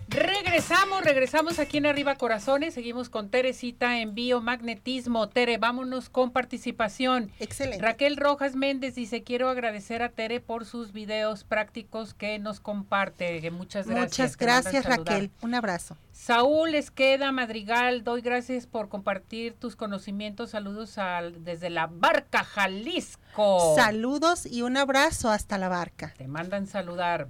[0.59, 5.29] regresamos, regresamos aquí en Arriba Corazones, seguimos con Teresita en biomagnetismo.
[5.29, 7.31] Tere, vámonos con participación.
[7.39, 7.81] Excelente.
[7.81, 13.49] Raquel Rojas Méndez dice, quiero agradecer a Tere por sus videos prácticos que nos comparte.
[13.51, 14.11] Muchas gracias.
[14.11, 15.95] Muchas gracias Raquel, un abrazo.
[16.11, 20.49] Saúl Esqueda Madrigal, doy gracias por compartir tus conocimientos.
[20.49, 23.75] Saludos al, desde la Barca, Jalisco.
[23.77, 26.13] Saludos y un abrazo hasta la Barca.
[26.17, 27.29] Te mandan saludar.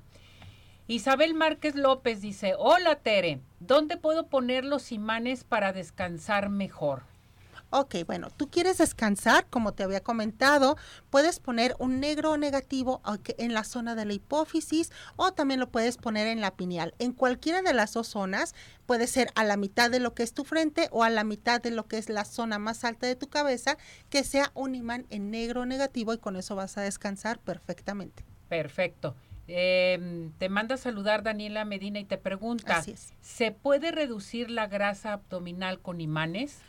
[0.90, 7.04] Isabel Márquez López dice, hola Tere, ¿dónde puedo poner los imanes para descansar mejor?
[7.70, 10.78] Ok, bueno, tú quieres descansar, como te había comentado,
[11.12, 13.04] puedes poner un negro negativo
[13.38, 16.96] en la zona de la hipófisis o también lo puedes poner en la pineal.
[16.98, 18.56] En cualquiera de las dos zonas,
[18.88, 21.62] puede ser a la mitad de lo que es tu frente o a la mitad
[21.62, 23.78] de lo que es la zona más alta de tu cabeza,
[24.10, 28.26] que sea un imán en negro negativo y con eso vas a descansar perfectamente.
[28.48, 29.14] Perfecto.
[29.52, 32.84] Eh, te manda a saludar Daniela Medina y te pregunta,
[33.22, 36.60] ¿se puede reducir la grasa abdominal con imanes?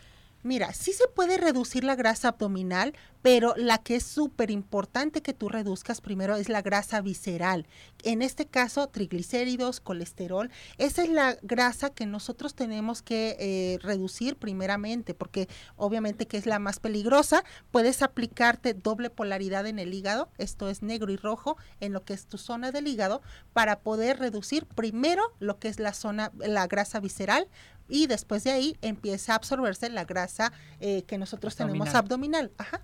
[0.43, 5.35] Mira, sí se puede reducir la grasa abdominal, pero la que es súper importante que
[5.35, 7.67] tú reduzcas primero es la grasa visceral.
[8.03, 10.51] En este caso, triglicéridos, colesterol.
[10.79, 16.47] Esa es la grasa que nosotros tenemos que eh, reducir primeramente, porque obviamente que es
[16.47, 17.45] la más peligrosa.
[17.71, 22.15] Puedes aplicarte doble polaridad en el hígado, esto es negro y rojo, en lo que
[22.15, 23.21] es tu zona del hígado,
[23.53, 27.47] para poder reducir primero lo que es la zona, la grasa visceral,
[27.91, 32.53] y después de ahí empieza a absorberse la grasa eh, que nosotros tenemos abdominal.
[32.57, 32.83] Ajá.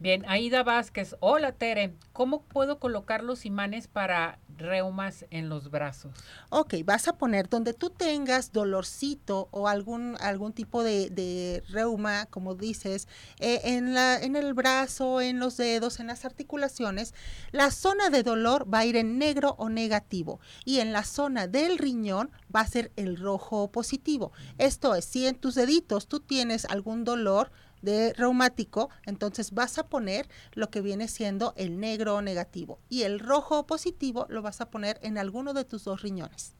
[0.00, 6.12] Bien, Aida Vázquez, hola Tere, ¿cómo puedo colocar los imanes para reumas en los brazos?
[6.50, 12.54] Ok, vas a poner donde tú tengas dolorcito o algún, algún tipo de, reuma, como
[12.54, 13.08] dices,
[13.40, 17.12] eh, en, la, en el brazo, en los dedos, en las articulaciones,
[17.50, 21.48] la zona de dolor va a ir en negro o negativo y en la zona
[21.48, 24.30] del riñón va a ser el rojo o positivo.
[24.58, 27.50] Esto es, si en tus deditos tú tienes algún dolor,
[27.82, 33.20] de reumático, entonces vas a poner lo que viene siendo el negro negativo y el
[33.20, 36.54] rojo positivo lo vas a poner en alguno de tus dos riñones.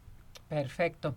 [0.49, 1.17] Perfecto.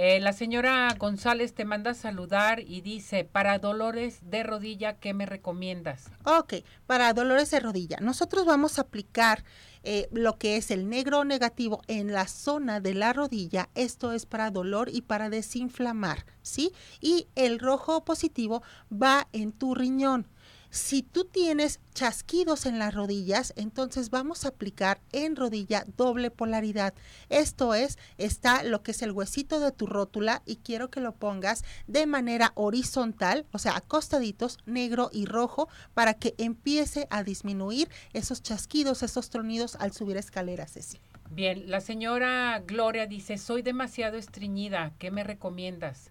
[0.00, 5.12] Eh, la señora González te manda a saludar y dice, para dolores de rodilla, ¿qué
[5.12, 6.12] me recomiendas?
[6.24, 6.54] Ok,
[6.86, 9.42] para dolores de rodilla, nosotros vamos a aplicar
[9.82, 14.26] eh, lo que es el negro negativo en la zona de la rodilla, esto es
[14.26, 16.72] para dolor y para desinflamar, ¿sí?
[17.00, 20.26] Y el rojo positivo va en tu riñón.
[20.70, 26.92] Si tú tienes chasquidos en las rodillas, entonces vamos a aplicar en rodilla doble polaridad.
[27.30, 31.14] Esto es, está lo que es el huesito de tu rótula y quiero que lo
[31.14, 37.88] pongas de manera horizontal, o sea, acostaditos, negro y rojo, para que empiece a disminuir
[38.12, 41.00] esos chasquidos, esos tronidos al subir escaleras, Ceci.
[41.30, 46.10] Bien, la señora Gloria dice, soy demasiado estreñida, ¿qué me recomiendas?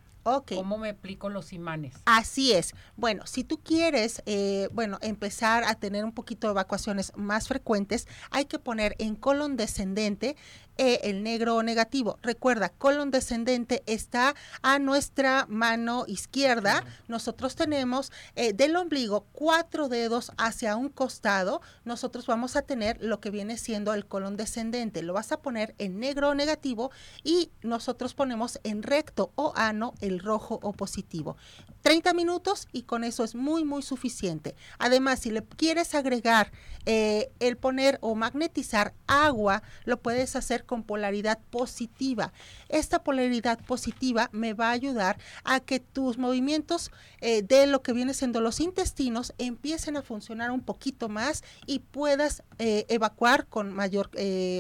[0.56, 1.96] ¿Cómo me aplico los imanes?
[2.06, 2.74] Así es.
[2.98, 8.08] Bueno, si tú quieres, eh, bueno, empezar a tener un poquito de evacuaciones más frecuentes,
[8.30, 10.36] hay que poner en colon descendente
[10.78, 12.20] e, el negro negativo.
[12.22, 16.84] Recuerda, colon descendente está a nuestra mano izquierda.
[17.08, 21.62] Nosotros tenemos eh, del ombligo cuatro dedos hacia un costado.
[21.86, 25.02] Nosotros vamos a tener lo que viene siendo el colon descendente.
[25.02, 26.92] Lo vas a poner en negro negativo
[27.24, 31.38] y nosotros ponemos en recto o ano el rojo o positivo.
[31.82, 34.56] 30 minutos y con eso es muy, muy suficiente.
[34.78, 36.52] Además, si le quieres agregar
[36.86, 42.32] eh, el poner o magnetizar agua, lo puedes hacer con polaridad positiva.
[42.70, 46.92] Esta polaridad positiva me va a ayudar a que tus movimientos
[47.22, 51.80] eh, de lo que viene siendo los intestinos empiecen a funcionar un poquito más y
[51.80, 54.12] puedas eh, evacuar con mayor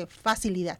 [0.08, 0.80] facilidad.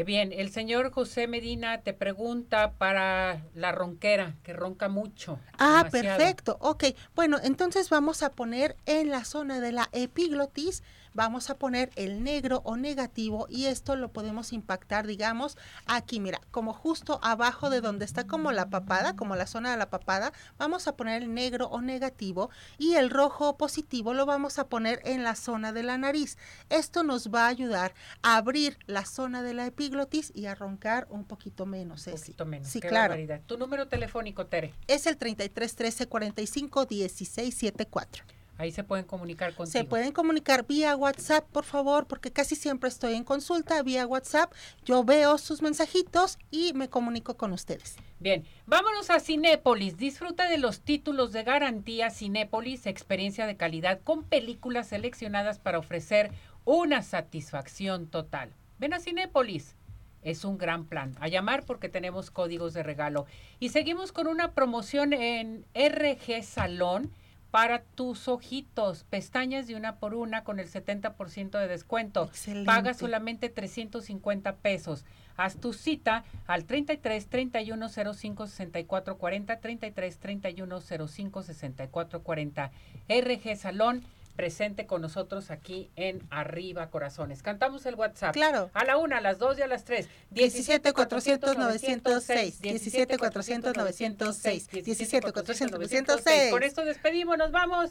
[0.00, 5.38] Eh, bien, el señor José Medina te pregunta para la ronquera, que ronca mucho.
[5.58, 6.56] Ah, perfecto.
[6.60, 6.84] Ok,
[7.14, 10.82] bueno, entonces vamos a poner en la zona de la epiglotis
[11.14, 15.56] vamos a poner el negro o negativo y esto lo podemos impactar, digamos,
[15.86, 19.76] aquí, mira, como justo abajo de donde está como la papada, como la zona de
[19.76, 24.26] la papada, vamos a poner el negro o negativo y el rojo o positivo lo
[24.26, 26.38] vamos a poner en la zona de la nariz.
[26.68, 31.06] Esto nos va a ayudar a abrir la zona de la epiglotis y a roncar
[31.10, 32.06] un poquito menos.
[32.06, 32.68] Un poquito menos.
[32.68, 33.16] Sí, claro.
[33.46, 34.74] Tu número telefónico, Tere.
[34.86, 38.39] Es el 3313 45 16 74.
[38.60, 39.72] Ahí se pueden comunicar contigo.
[39.72, 44.52] Se pueden comunicar vía WhatsApp, por favor, porque casi siempre estoy en consulta vía WhatsApp.
[44.84, 47.96] Yo veo sus mensajitos y me comunico con ustedes.
[48.18, 49.96] Bien, vámonos a Cinépolis.
[49.96, 56.30] Disfruta de los títulos de garantía Cinépolis, experiencia de calidad con películas seleccionadas para ofrecer
[56.66, 58.52] una satisfacción total.
[58.78, 59.74] Ven a Cinépolis.
[60.20, 61.16] Es un gran plan.
[61.18, 63.24] A llamar porque tenemos códigos de regalo.
[63.58, 67.10] Y seguimos con una promoción en RG Salón
[67.50, 72.24] para tus ojitos, pestañas de una por una con el 70% de descuento.
[72.24, 72.66] Excelente.
[72.66, 75.04] Paga solamente 350 pesos.
[75.36, 82.70] Haz tu cita al 33 31 05 64 40, 33 31 05 64 40.
[83.08, 84.04] RG Salón,
[84.40, 87.42] presente con nosotros aquí en Arriba Corazones.
[87.42, 88.32] Cantamos el WhatsApp.
[88.32, 88.70] Claro.
[88.72, 90.08] A la una, a las dos y a las tres.
[90.30, 96.50] 17 400 906, 17 400 906, 17 400 906.
[96.52, 97.90] Con esto despedimos, nos vamos.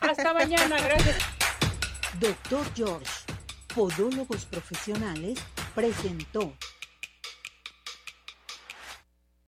[0.00, 1.18] Hasta mañana, gracias.
[2.18, 3.12] Doctor George,
[3.74, 5.38] Podólogos Profesionales,
[5.74, 6.54] presentó